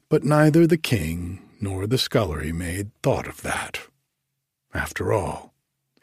But 0.10 0.25
neither 0.25 0.67
the 0.67 0.77
king 0.77 1.39
nor 1.62 1.88
the 1.88 1.97
scullery 1.97 2.51
maid 2.51 2.91
thought 3.01 3.27
of 3.27 3.43
that. 3.43 3.79
After 4.73 5.13
all, 5.13 5.53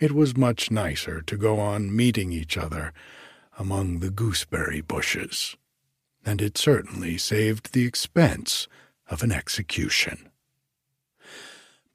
it 0.00 0.12
was 0.12 0.38
much 0.38 0.70
nicer 0.70 1.20
to 1.20 1.36
go 1.36 1.60
on 1.60 1.94
meeting 1.94 2.32
each 2.32 2.56
other 2.56 2.94
among 3.58 3.98
the 3.98 4.10
gooseberry 4.10 4.80
bushes, 4.80 5.58
and 6.24 6.40
it 6.40 6.56
certainly 6.56 7.18
saved 7.18 7.74
the 7.74 7.84
expense 7.84 8.66
of 9.10 9.22
an 9.22 9.30
execution. 9.30 10.30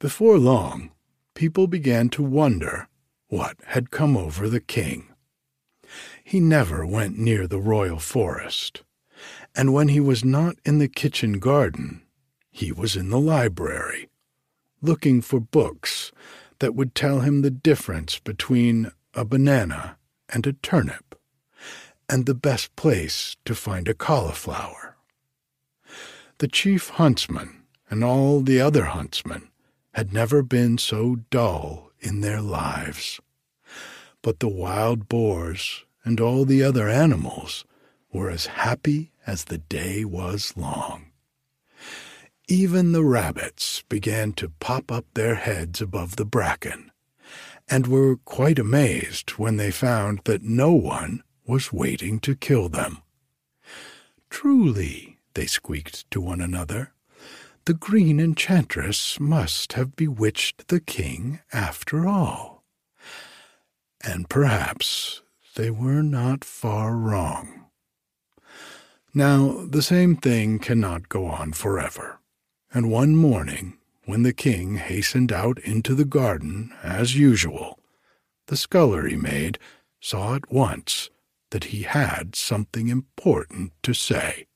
Before 0.00 0.38
long, 0.38 0.92
people 1.34 1.66
began 1.66 2.08
to 2.10 2.22
wonder 2.22 2.88
what 3.28 3.58
had 3.66 3.90
come 3.90 4.16
over 4.16 4.48
the 4.48 4.58
king. 4.58 5.12
He 6.24 6.40
never 6.40 6.86
went 6.86 7.18
near 7.18 7.46
the 7.46 7.60
royal 7.60 7.98
forest, 7.98 8.82
and 9.54 9.74
when 9.74 9.88
he 9.88 10.00
was 10.00 10.24
not 10.24 10.56
in 10.64 10.78
the 10.78 10.88
kitchen 10.88 11.38
garden, 11.38 12.00
he 12.50 12.72
was 12.72 12.96
in 12.96 13.10
the 13.10 13.20
library, 13.20 14.08
looking 14.80 15.20
for 15.20 15.38
books 15.38 16.12
that 16.60 16.74
would 16.74 16.94
tell 16.94 17.20
him 17.20 17.42
the 17.42 17.50
difference 17.50 18.18
between 18.18 18.92
a 19.12 19.26
banana 19.26 19.98
and 20.30 20.46
a 20.46 20.54
turnip 20.54 21.14
and 22.08 22.24
the 22.24 22.34
best 22.34 22.74
place 22.74 23.36
to 23.44 23.54
find 23.54 23.86
a 23.86 23.92
cauliflower. 23.92 24.96
The 26.38 26.48
chief 26.48 26.88
huntsman 26.88 27.64
and 27.90 28.02
all 28.02 28.40
the 28.40 28.62
other 28.62 28.86
huntsmen 28.86 29.49
had 29.92 30.12
never 30.12 30.42
been 30.42 30.78
so 30.78 31.16
dull 31.30 31.90
in 32.00 32.20
their 32.20 32.40
lives. 32.40 33.20
But 34.22 34.40
the 34.40 34.48
wild 34.48 35.08
boars 35.08 35.84
and 36.04 36.20
all 36.20 36.44
the 36.44 36.62
other 36.62 36.88
animals 36.88 37.64
were 38.12 38.30
as 38.30 38.46
happy 38.46 39.12
as 39.26 39.44
the 39.44 39.58
day 39.58 40.04
was 40.04 40.54
long. 40.56 41.06
Even 42.48 42.92
the 42.92 43.04
rabbits 43.04 43.84
began 43.88 44.32
to 44.32 44.48
pop 44.48 44.90
up 44.90 45.06
their 45.14 45.36
heads 45.36 45.80
above 45.80 46.16
the 46.16 46.24
bracken, 46.24 46.90
and 47.68 47.86
were 47.86 48.16
quite 48.16 48.58
amazed 48.58 49.30
when 49.30 49.56
they 49.56 49.70
found 49.70 50.20
that 50.24 50.42
no 50.42 50.72
one 50.72 51.22
was 51.46 51.72
waiting 51.72 52.18
to 52.20 52.34
kill 52.34 52.68
them. 52.68 52.98
Truly, 54.30 55.18
they 55.34 55.46
squeaked 55.46 56.10
to 56.10 56.20
one 56.20 56.40
another, 56.40 56.92
the 57.64 57.74
green 57.74 58.18
enchantress 58.18 59.20
must 59.20 59.74
have 59.74 59.96
bewitched 59.96 60.68
the 60.68 60.80
king 60.80 61.40
after 61.52 62.08
all. 62.08 62.64
And 64.02 64.28
perhaps 64.28 65.22
they 65.56 65.70
were 65.70 66.02
not 66.02 66.44
far 66.44 66.96
wrong. 66.96 67.66
Now, 69.12 69.66
the 69.68 69.82
same 69.82 70.16
thing 70.16 70.58
cannot 70.58 71.08
go 71.08 71.26
on 71.26 71.52
forever, 71.52 72.20
and 72.72 72.90
one 72.90 73.16
morning, 73.16 73.76
when 74.04 74.22
the 74.22 74.32
king 74.32 74.76
hastened 74.76 75.32
out 75.32 75.58
into 75.58 75.94
the 75.94 76.04
garden 76.04 76.72
as 76.82 77.16
usual, 77.16 77.78
the 78.46 78.56
scullery 78.56 79.16
maid 79.16 79.58
saw 80.00 80.34
at 80.36 80.50
once 80.50 81.10
that 81.50 81.64
he 81.64 81.82
had 81.82 82.34
something 82.34 82.88
important 82.88 83.72
to 83.82 83.92
say. 83.92 84.46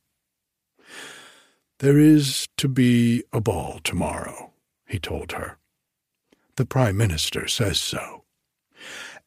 There 1.79 1.99
is 1.99 2.47
to 2.57 2.69
be 2.69 3.25
a 3.33 3.41
ball 3.41 3.81
tomorrow, 3.83 4.53
he 4.87 4.99
told 4.99 5.33
her. 5.33 5.59
The 6.57 6.65
Prime 6.65 6.97
Minister 6.97 7.49
says 7.49 7.81
so. 7.81 8.23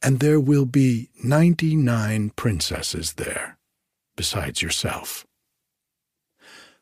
And 0.01 0.19
there 0.19 0.39
will 0.39 0.65
be 0.65 1.09
ninety 1.21 1.75
nine 1.75 2.29
princesses 2.35 3.13
there, 3.13 3.57
besides 4.15 4.61
yourself. 4.61 5.25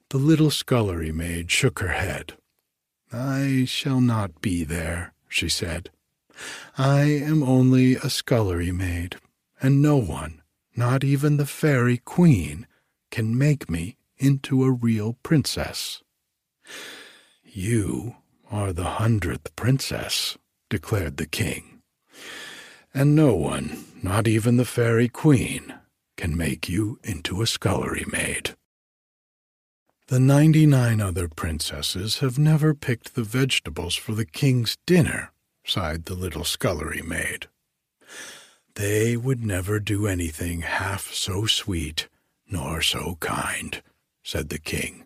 The 0.09 0.17
little 0.17 0.51
scullery 0.51 1.11
maid 1.11 1.49
shook 1.49 1.79
her 1.79 1.93
head. 1.93 2.33
I 3.11 3.65
shall 3.65 4.01
not 4.01 4.41
be 4.41 4.63
there, 4.63 5.13
she 5.27 5.49
said. 5.49 5.89
I 6.77 7.03
am 7.03 7.41
only 7.41 7.95
a 7.95 8.09
scullery 8.09 8.71
maid, 8.71 9.15
and 9.61 9.81
no 9.81 9.97
one, 9.97 10.41
not 10.75 11.03
even 11.03 11.37
the 11.37 11.45
fairy 11.45 11.97
queen, 11.97 12.67
can 13.09 13.37
make 13.37 13.69
me 13.69 13.97
into 14.17 14.63
a 14.63 14.71
real 14.71 15.13
princess. 15.23 16.01
You 17.43 18.15
are 18.51 18.73
the 18.73 18.83
hundredth 18.83 19.55
princess, 19.55 20.37
declared 20.69 21.17
the 21.17 21.25
king, 21.25 21.81
and 22.93 23.15
no 23.15 23.33
one, 23.35 23.85
not 24.01 24.27
even 24.27 24.57
the 24.57 24.65
fairy 24.65 25.09
queen, 25.09 25.73
can 26.17 26.37
make 26.37 26.69
you 26.69 26.99
into 27.03 27.41
a 27.41 27.47
scullery 27.47 28.05
maid. 28.11 28.55
The 30.07 30.19
ninety 30.19 30.65
nine 30.65 31.01
other 31.01 31.27
princesses 31.27 32.19
have 32.19 32.37
never 32.37 32.73
picked 32.73 33.15
the 33.15 33.23
vegetables 33.23 33.95
for 33.95 34.13
the 34.13 34.25
king's 34.25 34.77
dinner, 34.85 35.31
sighed 35.65 36.05
the 36.05 36.13
little 36.13 36.43
scullery 36.43 37.01
maid. 37.01 37.47
They 38.75 39.17
would 39.17 39.43
never 39.43 39.79
do 39.79 40.05
anything 40.05 40.61
half 40.61 41.11
so 41.13 41.45
sweet 41.45 42.07
nor 42.47 42.81
so 42.81 43.17
kind, 43.19 43.81
said 44.25 44.49
the 44.49 44.59
king. 44.59 45.05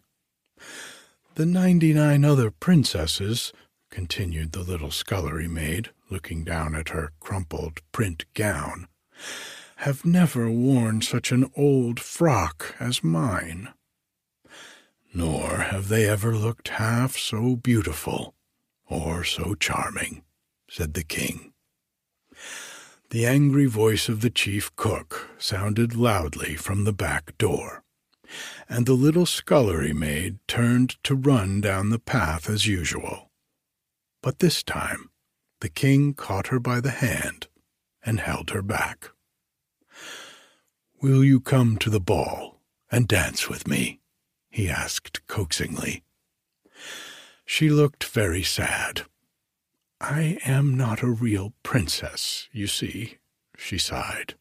The 1.36 1.46
ninety 1.46 1.94
nine 1.94 2.24
other 2.24 2.50
princesses, 2.50 3.52
continued 3.92 4.54
the 4.54 4.64
little 4.64 4.92
scullery 4.92 5.48
maid, 5.48 5.90
looking 6.10 6.44
down 6.44 6.74
at 6.74 6.90
her 6.90 7.12
crumpled 7.20 7.82
print 7.92 8.26
gown, 8.34 8.88
have 9.78 10.06
never 10.06 10.50
worn 10.50 11.02
such 11.02 11.32
an 11.34 11.52
old 11.56 12.00
frock 12.00 12.76
as 12.80 13.04
mine. 13.04 13.70
Nor 15.14 15.58
have 15.58 15.90
they 15.90 16.08
ever 16.08 16.36
looked 16.36 16.70
half 16.70 17.18
so 17.18 17.58
beautiful 17.58 18.36
or 18.86 19.26
so 19.26 19.54
charming, 19.54 20.24
said 20.70 20.94
the 20.94 21.04
king. 21.04 21.52
The 23.10 23.26
angry 23.26 23.66
voice 23.66 24.08
of 24.08 24.22
the 24.22 24.30
chief 24.30 24.74
cook 24.78 25.30
sounded 25.38 25.96
loudly 25.96 26.56
from 26.56 26.86
the 26.86 26.94
back 26.94 27.38
door, 27.38 27.84
and 28.68 28.86
the 28.86 28.94
little 28.94 29.26
scullery 29.26 29.94
maid 29.94 30.40
turned 30.48 31.02
to 31.04 31.16
run 31.16 31.62
down 31.62 31.90
the 31.90 32.00
path 32.00 32.50
as 32.50 32.68
usual. 32.68 33.32
But 34.22 34.40
this 34.40 34.64
time 34.64 35.10
the 35.62 35.70
king 35.70 36.14
caught 36.14 36.48
her 36.48 36.60
by 36.60 36.80
the 36.80 36.92
hand 36.92 37.48
and 38.04 38.20
held 38.20 38.52
her 38.52 38.62
back. 38.62 39.10
Will 41.02 41.24
you 41.24 41.40
come 41.40 41.78
to 41.78 41.90
the 41.90 42.00
ball 42.00 42.62
and 42.92 43.08
dance 43.08 43.50
with 43.50 43.68
me? 43.68 44.00
he 44.50 44.70
asked 44.70 45.26
coaxingly. 45.28 46.04
She 47.46 47.70
looked 47.70 48.04
very 48.04 48.44
sad 48.44 49.04
I 50.02 50.38
am 50.46 50.78
not 50.78 51.04
a 51.04 51.10
real 51.10 51.54
princess, 51.62 52.48
you 52.54 52.68
see, 52.68 53.18
she 53.58 53.78
sighed. 53.78 54.36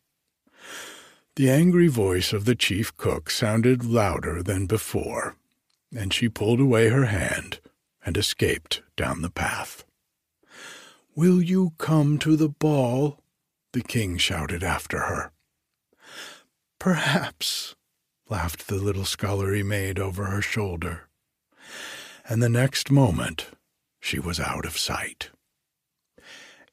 The 1.38 1.50
angry 1.50 1.86
voice 1.86 2.32
of 2.32 2.46
the 2.46 2.56
chief 2.56 2.96
cook 2.96 3.30
sounded 3.30 3.84
louder 3.84 4.42
than 4.42 4.66
before, 4.66 5.36
and 5.94 6.12
she 6.12 6.28
pulled 6.28 6.58
away 6.58 6.88
her 6.88 7.04
hand 7.04 7.60
and 8.04 8.16
escaped 8.16 8.82
down 8.96 9.22
the 9.22 9.30
path. 9.30 9.84
Will 11.14 11.40
you 11.40 11.74
come 11.78 12.18
to 12.18 12.34
the 12.34 12.48
ball? 12.48 13.20
the 13.72 13.82
king 13.82 14.16
shouted 14.16 14.64
after 14.64 14.98
her. 14.98 15.30
Perhaps, 16.80 17.76
laughed 18.28 18.66
the 18.66 18.74
little 18.74 19.04
scullery 19.04 19.62
maid 19.62 20.00
over 20.00 20.24
her 20.24 20.42
shoulder. 20.42 21.08
And 22.28 22.42
the 22.42 22.48
next 22.48 22.90
moment 22.90 23.46
she 24.00 24.18
was 24.18 24.40
out 24.40 24.66
of 24.66 24.76
sight. 24.76 25.30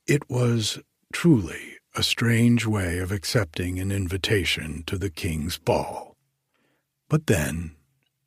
It 0.08 0.28
was 0.28 0.80
truly 1.14 1.75
a 1.96 2.04
strange 2.04 2.66
way 2.66 2.98
of 3.00 3.12
accepting 3.12 3.80
an 3.80 3.92
invitation 3.92 4.84
to 4.86 4.98
the 4.98 5.10
king's 5.10 5.58
ball. 5.58 6.16
But 7.08 7.28
then 7.28 7.76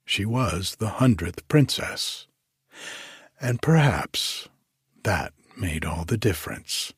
she 0.05 0.25
was 0.25 0.77
the 0.77 0.89
hundredth 0.89 1.47
princess, 1.49 2.27
and 3.41 3.61
perhaps 3.61 4.49
that 5.03 5.33
made 5.57 5.85
all 5.85 6.05
the 6.05 6.17
difference. 6.17 6.95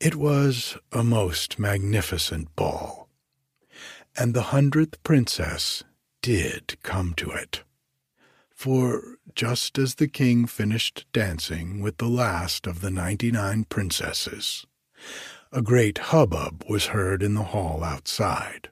It 0.00 0.16
was 0.16 0.76
a 0.92 1.02
most 1.02 1.58
magnificent 1.58 2.54
ball, 2.54 3.08
and 4.16 4.34
the 4.34 4.50
hundredth 4.54 5.02
princess 5.02 5.82
did 6.20 6.76
come 6.82 7.14
to 7.14 7.30
it. 7.30 7.62
For 8.50 9.16
just 9.34 9.78
as 9.78 9.94
the 9.94 10.08
king 10.08 10.46
finished 10.46 11.06
dancing 11.12 11.80
with 11.80 11.96
the 11.96 12.08
last 12.08 12.66
of 12.66 12.82
the 12.82 12.90
ninety 12.90 13.30
nine 13.30 13.64
princesses, 13.64 14.66
a 15.52 15.62
great 15.62 15.98
hubbub 15.98 16.64
was 16.68 16.86
heard 16.86 17.22
in 17.22 17.34
the 17.34 17.42
hall 17.42 17.82
outside, 17.82 18.68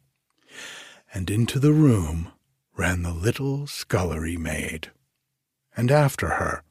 and 1.13 1.31
into 1.31 1.59
the 1.59 1.73
room 1.73 2.33
ran 2.77 3.03
the 3.03 3.13
little 3.13 3.67
scullery 3.67 4.37
maid, 4.37 4.91
and 5.77 5.91
after 5.91 6.29
her 6.29 6.63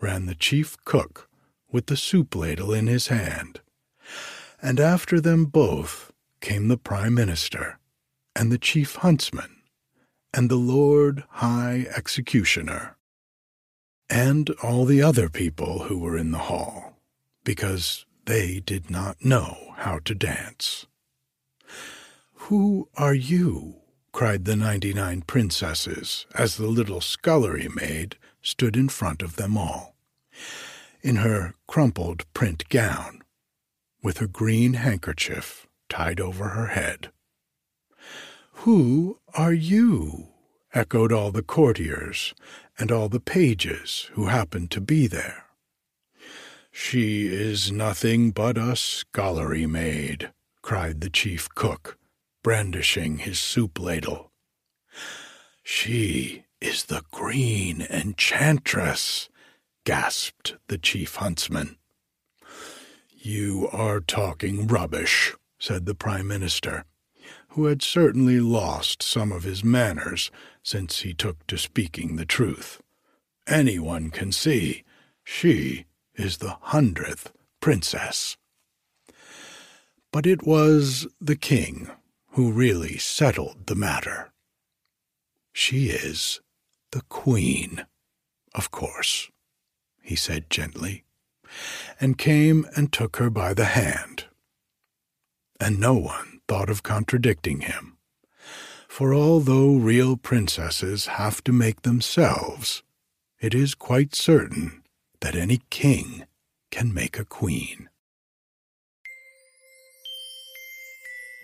ran 0.00 0.26
the 0.26 0.34
chief 0.34 0.76
cook 0.84 1.28
with 1.70 1.86
the 1.86 1.96
soup 1.96 2.34
ladle 2.34 2.72
in 2.72 2.86
his 2.86 3.06
hand, 3.08 3.60
and 4.60 4.78
after 4.78 5.20
them 5.20 5.46
both 5.46 6.12
came 6.40 6.68
the 6.68 6.76
prime 6.76 7.14
minister 7.14 7.78
and 8.36 8.52
the 8.52 8.58
chief 8.58 8.96
huntsman 8.96 9.62
and 10.32 10.50
the 10.50 10.56
Lord 10.56 11.24
High 11.28 11.86
Executioner 11.96 12.96
and 14.10 14.50
all 14.62 14.84
the 14.84 15.00
other 15.00 15.28
people 15.28 15.84
who 15.84 15.98
were 15.98 16.18
in 16.18 16.32
the 16.32 16.38
hall, 16.38 16.98
because 17.44 18.03
they 18.26 18.60
did 18.60 18.90
not 18.90 19.24
know 19.24 19.74
how 19.78 19.98
to 20.04 20.14
dance. 20.14 20.86
Who 22.34 22.88
are 22.96 23.14
you? 23.14 23.76
cried 24.12 24.44
the 24.44 24.54
ninety 24.54 24.92
nine 24.92 25.22
princesses 25.22 26.26
as 26.34 26.56
the 26.56 26.68
little 26.68 27.00
scullery 27.00 27.68
maid 27.68 28.16
stood 28.42 28.76
in 28.76 28.88
front 28.88 29.22
of 29.22 29.36
them 29.36 29.56
all, 29.58 29.96
in 31.02 31.16
her 31.16 31.54
crumpled 31.66 32.24
print 32.32 32.68
gown, 32.68 33.22
with 34.02 34.18
her 34.18 34.28
green 34.28 34.74
handkerchief 34.74 35.66
tied 35.88 36.20
over 36.20 36.50
her 36.50 36.68
head. 36.68 37.10
Who 38.58 39.18
are 39.34 39.52
you? 39.52 40.28
echoed 40.74 41.12
all 41.12 41.30
the 41.30 41.42
courtiers 41.42 42.34
and 42.78 42.90
all 42.90 43.08
the 43.08 43.20
pages 43.20 44.10
who 44.14 44.26
happened 44.26 44.70
to 44.72 44.80
be 44.80 45.06
there. 45.06 45.43
She 46.76 47.28
is 47.28 47.70
nothing 47.70 48.32
but 48.32 48.58
a 48.58 48.74
scullery 48.74 49.64
maid, 49.64 50.32
cried 50.60 51.00
the 51.00 51.08
chief 51.08 51.48
cook, 51.54 51.96
brandishing 52.42 53.18
his 53.18 53.38
soup 53.38 53.78
ladle. 53.78 54.32
She 55.62 56.46
is 56.60 56.86
the 56.86 57.04
green 57.12 57.80
enchantress, 57.80 59.28
gasped 59.84 60.56
the 60.66 60.76
chief 60.76 61.14
huntsman. 61.14 61.78
You 63.12 63.68
are 63.70 64.00
talking 64.00 64.66
rubbish, 64.66 65.32
said 65.60 65.86
the 65.86 65.94
prime 65.94 66.26
minister, 66.26 66.86
who 67.50 67.66
had 67.66 67.82
certainly 67.82 68.40
lost 68.40 69.00
some 69.00 69.30
of 69.30 69.44
his 69.44 69.62
manners 69.62 70.32
since 70.64 71.02
he 71.02 71.14
took 71.14 71.46
to 71.46 71.56
speaking 71.56 72.16
the 72.16 72.26
truth. 72.26 72.82
Anyone 73.46 74.10
can 74.10 74.32
see 74.32 74.82
she 75.22 75.86
is 76.16 76.38
the 76.38 76.56
hundredth 76.60 77.32
princess. 77.60 78.36
But 80.12 80.26
it 80.26 80.46
was 80.46 81.06
the 81.20 81.36
king 81.36 81.90
who 82.30 82.52
really 82.52 82.98
settled 82.98 83.66
the 83.66 83.74
matter. 83.74 84.32
She 85.52 85.88
is 85.90 86.40
the 86.92 87.02
queen, 87.02 87.86
of 88.54 88.70
course, 88.70 89.30
he 90.02 90.16
said 90.16 90.50
gently, 90.50 91.04
and 92.00 92.18
came 92.18 92.66
and 92.76 92.92
took 92.92 93.16
her 93.16 93.30
by 93.30 93.54
the 93.54 93.66
hand. 93.66 94.26
And 95.60 95.80
no 95.80 95.94
one 95.94 96.40
thought 96.46 96.68
of 96.68 96.82
contradicting 96.82 97.60
him 97.60 97.94
for 98.94 99.12
although 99.12 99.74
real 99.74 100.16
princesses 100.16 101.06
have 101.18 101.42
to 101.42 101.50
make 101.50 101.82
themselves, 101.82 102.84
it 103.40 103.52
is 103.52 103.74
quite 103.74 104.14
certain 104.14 104.83
that 105.24 105.34
any 105.34 105.58
king 105.70 106.26
can 106.70 106.92
make 106.92 107.18
a 107.18 107.24
queen. 107.24 107.88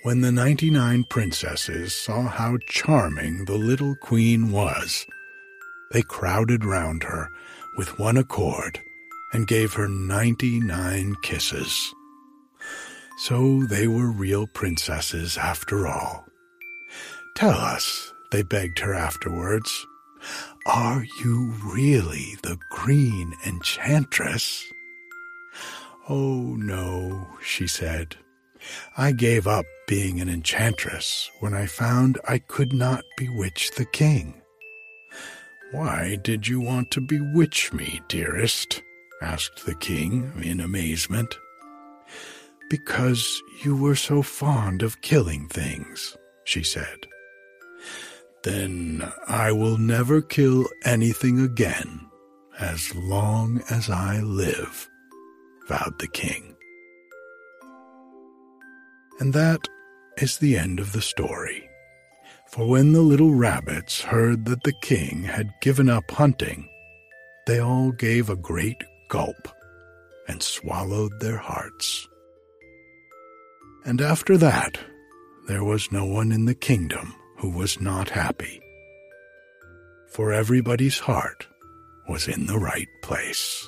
When 0.03 0.21
the 0.21 0.31
ninety 0.31 0.69
nine 0.69 1.05
princesses 1.09 1.97
saw 1.97 2.25
how 2.25 2.59
charming 2.69 3.47
the 3.47 3.57
little 3.57 3.95
queen 4.03 4.53
was, 4.53 5.07
they 5.93 6.03
crowded 6.03 6.63
round 6.63 7.05
her 7.05 7.31
with 7.79 7.99
one 7.99 8.19
accord 8.19 8.79
and 9.33 9.47
gave 9.47 9.73
her 9.73 9.89
ninety 9.89 10.61
nine 10.61 11.17
kisses. 11.23 11.95
So 13.21 13.65
they 13.65 13.87
were 13.87 14.13
real 14.13 14.47
princesses 14.47 15.39
after 15.39 15.87
all. 15.87 16.27
Tell 17.35 17.57
us, 17.57 18.13
they 18.31 18.43
begged 18.43 18.81
her 18.81 18.93
afterwards, 18.93 19.87
are 20.67 21.05
you 21.23 21.55
really 21.65 22.37
the 22.43 22.59
Green 22.71 23.33
Enchantress? 23.47 24.71
Oh, 26.09 26.57
no, 26.59 27.29
she 27.43 27.67
said. 27.67 28.17
I 28.97 29.13
gave 29.13 29.47
up 29.47 29.65
being 29.87 30.21
an 30.21 30.29
enchantress 30.29 31.31
when 31.41 31.55
I 31.55 31.67
found 31.67 32.19
I 32.29 32.39
could 32.39 32.73
not 32.73 33.05
bewitch 33.17 33.71
the 33.73 33.87
king. 33.87 34.43
Why 35.73 36.17
did 36.23 36.47
you 36.47 36.61
want 36.61 36.91
to 36.93 37.01
bewitch 37.01 37.73
me, 37.73 38.03
dearest? 38.09 38.83
asked 39.23 39.67
the 39.67 39.75
king 39.75 40.33
in 40.43 40.61
amazement. 40.61 41.39
Because 42.69 43.43
you 43.65 43.77
were 43.77 43.97
so 43.97 44.23
fond 44.23 44.83
of 44.83 45.01
killing 45.01 45.49
things, 45.49 46.17
she 46.45 46.63
said. 46.63 47.07
Then 48.43 49.07
I 49.29 49.53
will 49.53 49.77
never 49.77 50.23
kill 50.23 50.67
anything 50.85 51.41
again 51.41 52.07
as 52.59 52.95
long 52.95 53.63
as 53.71 53.91
I 53.91 54.21
live, 54.21 54.89
vowed 55.69 55.99
the 55.99 56.09
king. 56.09 56.57
And 59.19 59.35
that 59.35 59.61
is 60.17 60.39
the 60.39 60.57
end 60.57 60.81
of 60.81 60.93
the 60.93 61.03
story. 61.03 61.69
For 62.51 62.67
when 62.67 62.93
the 62.93 63.03
little 63.03 63.35
rabbits 63.35 64.01
heard 64.01 64.47
that 64.47 64.63
the 64.63 64.75
king 64.81 65.25
had 65.25 65.53
given 65.61 65.91
up 65.91 66.11
hunting, 66.11 66.69
they 67.47 67.61
all 67.61 67.93
gave 67.93 68.31
a 68.31 68.37
great 68.37 68.83
gulp 69.09 69.49
and 70.29 70.43
swallowed 70.43 71.21
their 71.21 71.37
hearts. 71.37 72.09
And 73.85 74.01
after 74.01 74.39
that, 74.39 74.79
there 75.47 75.65
was 75.65 75.93
no 75.93 76.07
one 76.07 76.33
in 76.33 76.47
the 76.47 76.55
kingdom 76.55 77.15
who 77.41 77.49
was 77.49 77.81
not 77.81 78.11
happy. 78.11 78.61
For 80.13 80.31
everybody's 80.31 80.99
heart 80.99 81.47
was 82.07 82.29
in 82.29 82.47
the 82.47 82.59
right 82.59 82.89
place. 83.03 83.67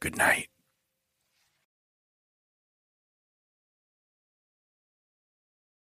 Good 0.00 0.18
night. 0.18 0.51